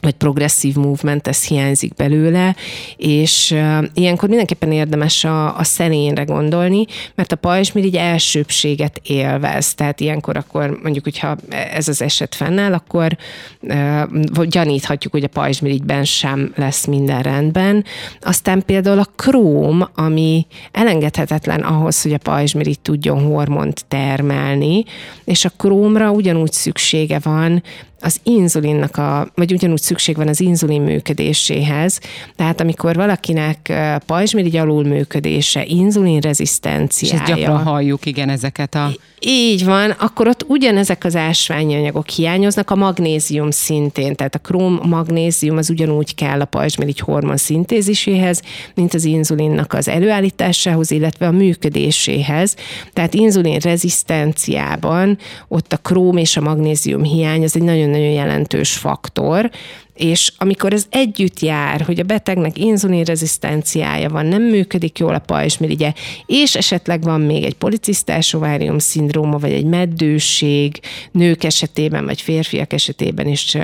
vagy 0.06 0.14
progresszív 0.14 0.74
movement, 0.74 1.28
ez 1.28 1.44
hiányzik 1.44 1.94
belőle, 1.94 2.56
és 2.96 3.50
uh, 3.50 3.84
ilyenkor 3.94 4.28
mindenképpen 4.28 4.72
érdemes 4.72 5.24
a, 5.24 5.58
a 5.58 5.64
szelénre 5.64 6.22
gondolni, 6.22 6.84
mert 7.14 7.32
a 7.32 7.36
pajzsmirigy 7.36 7.96
elsőbséget 7.96 9.00
élvez, 9.02 9.74
tehát 9.74 10.00
ilyenkor 10.00 10.36
akkor 10.36 10.78
mondjuk, 10.82 11.04
hogyha 11.04 11.36
ez 11.50 11.88
az 11.88 12.02
eset 12.02 12.34
fennáll, 12.34 12.72
akkor 12.72 13.16
uh, 13.60 14.44
gyaníthatjuk, 14.44 15.12
hogy 15.12 15.24
a 15.24 15.28
pajzsmirigyben 15.28 16.04
sem 16.04 16.52
lesz 16.56 16.84
minden 16.84 17.22
rendben. 17.22 17.84
Aztán 18.20 18.62
például 18.66 18.98
a 18.98 19.12
króm, 19.16 19.88
ami 19.94 20.46
elengedhetetlen 20.72 21.60
ahhoz, 21.60 22.02
hogy 22.02 22.12
a 22.12 22.18
pajzsmirigy 22.18 22.80
tudjon 22.80 23.24
hormont 23.24 23.84
termelni, 23.88 24.84
és 25.24 25.44
a 25.44 25.52
krómra 25.56 26.10
ugyanúgy 26.10 26.52
szüksége 26.52 27.18
van, 27.22 27.62
az 28.06 28.20
inzulinnak 28.22 28.96
a, 28.96 29.28
vagy 29.34 29.52
ugyanúgy 29.52 29.80
szükség 29.80 30.16
van 30.16 30.28
az 30.28 30.40
inzulin 30.40 30.82
működéséhez, 30.82 32.00
tehát 32.36 32.60
amikor 32.60 32.94
valakinek 32.94 33.72
pajzsmirigy 34.06 34.56
alulműködése, 34.56 35.64
inzulinrezisztenciája. 35.64 37.14
És 37.14 37.20
ezt 37.20 37.38
gyakran 37.38 37.62
halljuk, 37.62 38.06
igen, 38.06 38.28
ezeket 38.28 38.74
a... 38.74 38.90
Így 39.20 39.64
van, 39.64 39.90
akkor 39.90 40.28
ott 40.28 40.44
ugyanezek 40.48 41.04
az 41.04 41.16
ásványi 41.16 41.74
anyagok 41.74 42.08
hiányoznak, 42.08 42.70
a 42.70 42.74
magnézium 42.74 43.50
szintén, 43.50 44.14
tehát 44.14 44.34
a 44.34 44.38
króm 44.38 44.80
magnézium 44.82 45.56
az 45.56 45.70
ugyanúgy 45.70 46.14
kell 46.14 46.40
a 46.40 46.44
pajzsmirigy 46.44 47.00
hormon 47.00 47.36
szintéziséhez, 47.36 48.42
mint 48.74 48.94
az 48.94 49.04
inzulinnak 49.04 49.72
az 49.72 49.88
előállításához, 49.88 50.90
illetve 50.90 51.26
a 51.26 51.30
működéséhez. 51.30 52.56
Tehát 52.92 53.14
inzulin 53.14 53.58
rezisztenciában 53.58 55.18
ott 55.48 55.72
a 55.72 55.76
króm 55.76 56.16
és 56.16 56.36
a 56.36 56.40
magnézium 56.40 57.02
hiány 57.02 57.42
az 57.42 57.56
egy 57.56 57.62
nagyon-nagyon 57.96 58.26
jelentős 58.26 58.76
faktor, 58.76 59.50
és 59.94 60.32
amikor 60.38 60.72
ez 60.72 60.86
együtt 60.90 61.40
jár, 61.40 61.80
hogy 61.80 62.00
a 62.00 62.04
betegnek 62.04 62.58
inzulinrezisztenciája 62.58 64.08
van, 64.08 64.26
nem 64.26 64.42
működik 64.42 64.98
jól 64.98 65.14
a 65.14 65.18
pajzsmirigye, 65.18 65.92
és 66.26 66.56
esetleg 66.56 67.02
van 67.02 67.20
még 67.20 67.44
egy 67.44 67.54
policisztás 67.54 68.32
ovárium 68.32 68.78
szindróma, 68.78 69.38
vagy 69.38 69.52
egy 69.52 69.64
meddőség 69.64 70.80
nők 71.12 71.44
esetében, 71.44 72.04
vagy 72.04 72.20
férfiak 72.20 72.72
esetében 72.72 73.26
is 73.26 73.56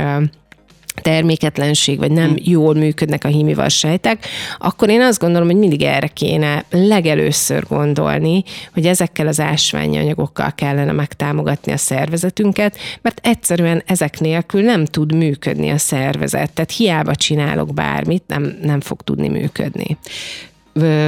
terméketlenség, 0.95 1.99
vagy 1.99 2.11
nem 2.11 2.29
hmm. 2.29 2.37
jól 2.43 2.75
működnek 2.75 3.25
a 3.25 3.29
hímival 3.29 3.69
sejtek, 3.69 4.27
akkor 4.59 4.89
én 4.89 5.01
azt 5.01 5.19
gondolom, 5.19 5.49
hogy 5.49 5.57
mindig 5.57 5.83
erre 5.83 6.07
kéne 6.07 6.65
legelőször 6.71 7.65
gondolni, 7.69 8.43
hogy 8.73 8.87
ezekkel 8.87 9.27
az 9.27 9.41
ásványi 9.41 9.99
anyagokkal 9.99 10.53
kellene 10.55 10.93
megtámogatni 10.93 11.73
a 11.73 11.77
szervezetünket, 11.77 12.77
mert 13.03 13.21
egyszerűen 13.23 13.83
ezek 13.87 14.21
nélkül 14.21 14.63
nem 14.63 14.85
tud 14.85 15.15
működni 15.15 15.71
a 15.71 15.79
szervezet. 15.79 16.53
Tehát 16.53 16.71
hiába 16.71 17.15
csinálok 17.15 17.75
bármit, 17.75 18.23
nem, 18.27 18.59
nem 18.63 18.81
fog 18.81 19.03
tudni 19.03 19.29
működni. 19.29 19.97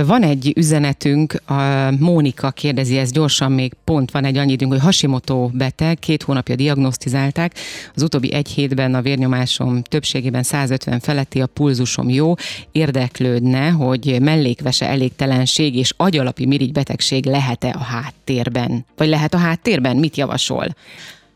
Van 0.06 0.22
egy 0.22 0.52
üzenetünk, 0.56 1.42
a 1.46 1.90
Mónika 1.98 2.50
kérdezi 2.50 2.96
ezt 2.96 3.12
gyorsan, 3.12 3.52
még 3.52 3.72
pont 3.84 4.10
van 4.10 4.24
egy 4.24 4.36
annyi 4.36 4.52
időnk, 4.52 4.72
hogy 4.72 4.80
Hashimoto 4.80 5.50
beteg, 5.52 5.98
két 5.98 6.22
hónapja 6.22 6.54
diagnosztizálták, 6.54 7.54
az 7.94 8.02
utóbbi 8.02 8.32
egy 8.32 8.48
hétben 8.48 8.94
a 8.94 9.02
vérnyomásom 9.02 9.82
többségében 9.82 10.42
150 10.42 11.00
feletti, 11.00 11.40
a 11.40 11.46
pulzusom 11.46 12.08
jó, 12.08 12.34
érdeklődne, 12.72 13.68
hogy 13.68 14.18
mellékvese 14.20 14.88
elégtelenség 14.88 15.76
és 15.76 15.92
agyalapi 15.96 16.46
mirigybetegség 16.46 17.24
lehet-e 17.26 17.74
a 17.78 17.84
háttérben? 17.84 18.84
Vagy 18.96 19.08
lehet 19.08 19.34
a 19.34 19.38
háttérben? 19.38 19.96
Mit 19.96 20.16
javasol? 20.16 20.74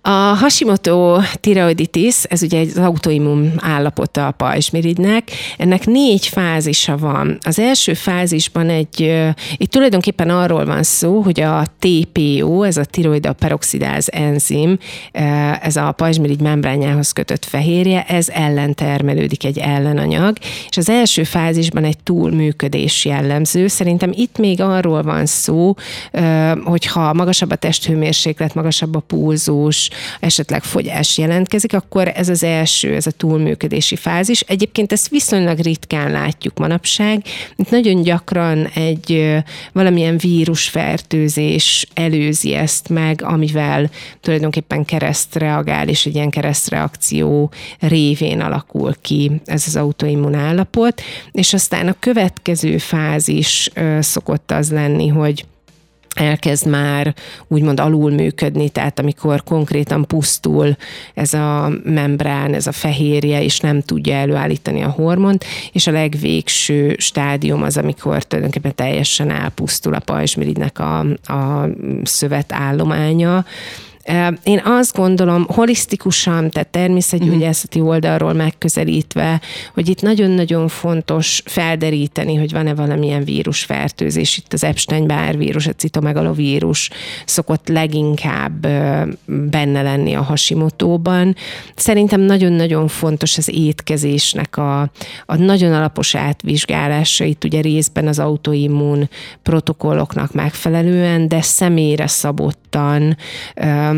A 0.08 0.34
Hashimoto 0.34 1.20
tiroiditis, 1.40 2.22
ez 2.24 2.42
ugye 2.42 2.58
egy 2.58 2.78
autoimmun 2.78 3.52
állapota 3.56 4.26
a 4.26 4.30
pajzsmirigynek, 4.30 5.30
ennek 5.58 5.86
négy 5.86 6.26
fázisa 6.26 6.96
van. 6.96 7.38
Az 7.42 7.58
első 7.58 7.94
fázisban 7.94 8.68
egy, 8.68 9.24
itt 9.56 9.70
tulajdonképpen 9.70 10.30
arról 10.30 10.64
van 10.64 10.82
szó, 10.82 11.20
hogy 11.20 11.40
a 11.40 11.64
TPO, 11.78 12.62
ez 12.62 12.76
a 12.76 12.84
tiroida 12.84 13.32
peroxidáz 13.32 14.08
enzim, 14.12 14.78
ez 15.62 15.76
a 15.76 15.92
pajzsmirigy 15.92 16.40
membrányához 16.40 17.12
kötött 17.12 17.44
fehérje, 17.44 18.04
ez 18.04 18.28
ellen 18.28 18.74
termelődik 18.74 19.44
egy 19.44 19.58
ellenanyag, 19.58 20.36
és 20.68 20.76
az 20.76 20.88
első 20.88 21.24
fázisban 21.24 21.84
egy 21.84 21.98
túlműködés 22.02 23.04
jellemző. 23.04 23.66
Szerintem 23.66 24.10
itt 24.14 24.38
még 24.38 24.60
arról 24.60 25.02
van 25.02 25.26
szó, 25.26 25.74
hogyha 26.64 27.12
magasabb 27.12 27.50
a 27.50 27.56
testhőmérséklet, 27.56 28.54
magasabb 28.54 28.94
a 28.94 29.00
pulzus, 29.00 29.90
esetleg 30.20 30.62
fogyás 30.62 31.18
jelentkezik, 31.18 31.74
akkor 31.74 32.12
ez 32.14 32.28
az 32.28 32.42
első, 32.42 32.94
ez 32.94 33.06
a 33.06 33.10
túlműködési 33.10 33.96
fázis. 33.96 34.40
Egyébként 34.40 34.92
ezt 34.92 35.08
viszonylag 35.08 35.58
ritkán 35.58 36.10
látjuk 36.10 36.58
manapság. 36.58 37.22
Itt 37.56 37.70
nagyon 37.70 38.02
gyakran 38.02 38.66
egy 38.66 39.36
valamilyen 39.72 40.18
vírusfertőzés 40.18 41.86
előzi 41.94 42.54
ezt 42.54 42.88
meg, 42.88 43.22
amivel 43.22 43.90
tulajdonképpen 44.20 44.84
kereszt 44.84 45.34
reagál, 45.34 45.88
és 45.88 46.06
egy 46.06 46.14
ilyen 46.14 46.30
keresztreakció 46.30 47.50
révén 47.80 48.40
alakul 48.40 48.94
ki 49.00 49.30
ez 49.44 49.64
az 49.66 49.76
autoimmun 49.76 50.34
állapot, 50.34 51.02
és 51.32 51.54
aztán 51.54 51.88
a 51.88 51.96
következő 51.98 52.78
fázis 52.78 53.70
szokott 54.00 54.50
az 54.50 54.70
lenni, 54.70 55.08
hogy 55.08 55.44
elkezd 56.18 56.68
már 56.68 57.14
úgymond 57.48 57.80
alul 57.80 58.10
működni, 58.10 58.68
tehát 58.68 58.98
amikor 58.98 59.42
konkrétan 59.42 60.06
pusztul 60.06 60.76
ez 61.14 61.34
a 61.34 61.72
membrán, 61.84 62.54
ez 62.54 62.66
a 62.66 62.72
fehérje, 62.72 63.42
és 63.42 63.60
nem 63.60 63.80
tudja 63.82 64.14
előállítani 64.14 64.82
a 64.82 64.88
hormont, 64.88 65.44
és 65.72 65.86
a 65.86 65.92
legvégső 65.92 66.96
stádium 66.98 67.62
az, 67.62 67.76
amikor 67.76 68.22
tulajdonképpen 68.22 68.74
teljesen 68.74 69.30
elpusztul 69.30 69.94
a 69.94 69.98
pajzsmirigynek 69.98 70.78
a, 70.78 70.98
a 71.32 71.68
szövetállománya, 72.02 73.44
én 74.42 74.62
azt 74.64 74.96
gondolom, 74.96 75.46
holisztikusan, 75.48 76.50
tehát 76.50 76.68
természetgyógyászati 76.68 77.78
mhm. 77.78 77.88
oldalról 77.88 78.32
megközelítve, 78.32 79.40
hogy 79.74 79.88
itt 79.88 80.02
nagyon-nagyon 80.02 80.68
fontos 80.68 81.42
felderíteni, 81.44 82.34
hogy 82.34 82.52
van-e 82.52 82.74
valamilyen 82.74 83.24
vírusfertőzés. 83.24 84.36
Itt 84.36 84.52
az 84.52 84.64
Epstein-Barr 84.64 85.36
vírus, 85.36 85.66
a 85.66 85.72
citomegalovírus 85.72 86.90
szokott 87.24 87.68
leginkább 87.68 88.66
benne 89.26 89.82
lenni 89.82 90.14
a 90.14 90.22
hasimotóban. 90.22 91.36
Szerintem 91.76 92.20
nagyon-nagyon 92.20 92.88
fontos 92.88 93.38
az 93.38 93.50
étkezésnek 93.54 94.56
a, 94.56 94.80
a 95.26 95.36
nagyon 95.36 95.72
alapos 95.72 96.14
átvizsgálása, 96.14 97.24
itt 97.24 97.44
ugye 97.44 97.60
részben 97.60 98.06
az 98.06 98.18
autoimmun 98.18 99.08
protokolloknak 99.42 100.32
megfelelően, 100.32 101.28
de 101.28 101.42
személyre 101.42 102.06
szabottan, 102.70 103.16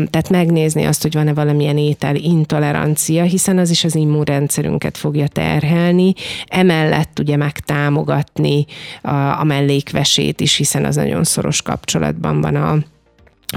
tehát 0.09 0.29
megnézni 0.29 0.83
azt, 0.83 1.01
hogy 1.01 1.13
van-e 1.13 1.33
valamilyen 1.33 1.77
étel 1.77 2.15
intolerancia, 2.15 3.23
hiszen 3.23 3.57
az 3.57 3.69
is 3.69 3.83
az 3.83 3.95
immunrendszerünket 3.95 4.97
fogja 4.97 5.27
terhelni. 5.27 6.13
Emellett 6.45 7.19
ugye 7.19 7.35
megtámogatni 7.35 8.65
a, 9.01 9.43
mellékvesét 9.43 10.41
is, 10.41 10.55
hiszen 10.55 10.85
az 10.85 10.95
nagyon 10.95 11.23
szoros 11.23 11.61
kapcsolatban 11.61 12.41
van 12.41 12.55
a 12.55 12.77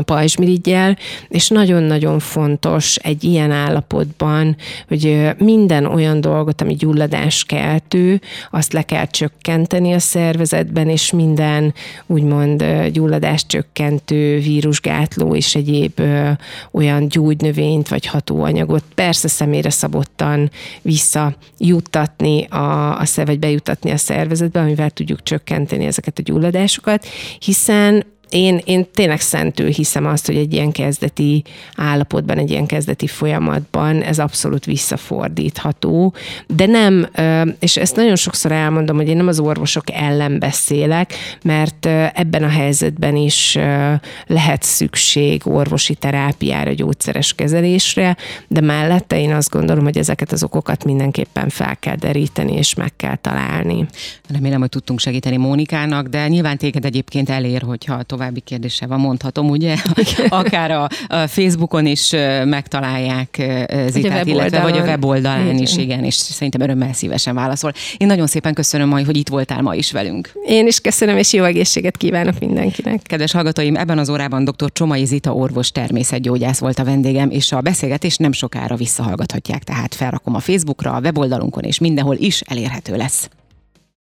pajzsmirigyel, 0.03 0.97
és 1.29 1.49
nagyon-nagyon 1.49 2.19
fontos 2.19 2.97
egy 2.97 3.25
ilyen 3.25 3.51
állapotban, 3.51 4.57
hogy 4.89 5.31
minden 5.39 5.85
olyan 5.87 6.21
dolgot, 6.21 6.61
ami 6.61 6.75
gyulladáskeltő, 6.75 8.21
azt 8.51 8.73
le 8.73 8.83
kell 8.83 9.07
csökkenteni 9.07 9.93
a 9.93 9.99
szervezetben, 9.99 10.89
és 10.89 11.13
minden 11.13 11.75
úgymond 12.07 12.65
gyulladást 12.93 13.47
csökkentő 13.47 14.39
vírusgátló 14.39 15.35
és 15.35 15.55
egyéb 15.55 16.01
olyan 16.71 17.09
gyógynövényt 17.09 17.89
vagy 17.89 18.07
hatóanyagot 18.07 18.85
persze 18.95 19.29
személyre 19.29 19.71
szabottan 19.71 20.51
visszajuttatni 20.83 22.45
a, 22.45 22.99
a 23.01 23.07
vagy 23.25 23.39
bejutatni 23.39 23.91
a 23.91 23.97
szervezetbe, 23.97 24.61
amivel 24.61 24.91
tudjuk 24.91 25.23
csökkenteni 25.23 25.85
ezeket 25.85 26.19
a 26.19 26.23
gyulladásokat, 26.23 27.07
hiszen 27.39 28.05
én, 28.29 28.61
én 28.65 28.87
tényleg 28.93 29.21
szentül 29.21 29.69
hiszem 29.69 30.07
azt, 30.07 30.27
hogy 30.27 30.37
egy 30.37 30.53
ilyen 30.53 30.73
kezdeti 30.73 31.43
állapotban, 31.77 32.39
egy 32.39 32.51
ilyen 32.51 32.67
kezdeti 32.67 33.07
folyamatban 33.07 34.03
ez 34.03 34.19
abszolút 34.19 34.65
visszafordítható, 34.65 36.15
de 36.47 36.67
nem, 36.67 37.09
és 37.59 37.77
ezt 37.77 37.97
nagyon 37.97 38.17
sokszor 38.17 38.53
elmondom, 38.53 38.97
hogy 38.97 39.09
én 39.09 39.17
nem 39.17 39.29
az 39.29 39.41
orvosok 39.41 39.85
ellen 39.93 40.39
beszélek, 40.39 41.13
mert 41.43 41.87
ebben 42.15 42.43
a 42.43 42.49
helyzetben 42.49 43.17
is 43.17 43.59
lehet 44.27 44.63
szükség 44.63 45.43
orvosi 45.45 45.95
terápiára, 45.95 46.73
gyógyszeres 46.73 47.35
kezelésre, 47.35 48.17
de 48.49 48.61
mellette 48.61 49.19
én 49.19 49.33
azt 49.33 49.51
gondolom, 49.51 49.85
hogy 49.85 49.99
ezeket 49.99 50.33
az 50.33 50.43
okokat 50.43 50.85
mindenképpen 50.85 51.49
fel 51.49 51.77
kell 51.77 51.97
deríteni, 51.97 52.53
és 52.53 52.75
meg 52.75 52.97
kell 52.97 53.17
találni. 53.17 53.87
Remélem, 54.29 54.61
hogy 54.61 54.69
tudtunk 54.69 55.01
segíteni 55.01 55.37
Mónikának, 55.37 56.07
de 56.07 56.29
nyilván 56.29 56.59
téged 56.59 56.85
egyébként 56.85 57.31
elér, 57.31 57.63
hogyha 57.63 58.03
további 58.15 58.41
kérdése 58.41 58.87
van, 58.87 59.01
mondhatom, 59.01 59.51
ugye? 59.51 59.77
Akár 60.29 60.71
a, 60.71 60.89
a 61.09 61.27
Facebookon 61.27 61.87
is 61.87 62.11
megtalálják 62.45 63.43
Zitát, 63.89 64.27
illetve 64.27 64.61
vagy 64.61 64.79
a 64.79 64.83
weboldalán 64.83 65.59
is, 65.59 65.77
igen, 65.77 66.05
és 66.05 66.15
szerintem 66.15 66.61
örömmel 66.61 66.93
szívesen 66.93 67.35
válaszol. 67.35 67.73
Én 67.97 68.07
nagyon 68.07 68.27
szépen 68.27 68.55
köszönöm 68.55 68.89
majd, 68.89 69.07
hogy 69.07 69.17
itt 69.17 69.29
voltál 69.29 69.63
ma 69.63 69.75
is 69.75 69.93
velünk. 69.93 70.33
Én 70.47 70.67
is 70.67 70.81
köszönöm, 70.81 71.17
és 71.17 71.33
jó 71.33 71.45
egészséget 71.45 71.97
kívánok 71.97 72.39
mindenkinek. 72.39 73.03
Kedves 73.03 73.33
hallgatóim, 73.33 73.77
ebben 73.77 73.99
az 73.99 74.11
órában 74.11 74.45
dr. 74.45 74.73
Csomai 74.73 75.05
Zita 75.05 75.35
orvos 75.35 75.71
természetgyógyász 75.71 76.59
volt 76.59 76.79
a 76.79 76.85
vendégem, 76.85 77.31
és 77.31 77.53
a 77.53 77.61
beszélgetés 77.61 78.17
nem 78.17 78.33
sokára 78.33 78.77
visszahallgathatják, 78.77 79.63
tehát 79.63 79.95
felrakom 79.95 80.35
a 80.35 80.41
Facebookra, 80.41 80.93
a 80.93 81.01
weboldalunkon, 81.01 81.63
és 81.63 81.79
mindenhol 81.79 82.17
is 82.17 82.41
elérhető 82.41 82.97
lesz. 82.97 83.29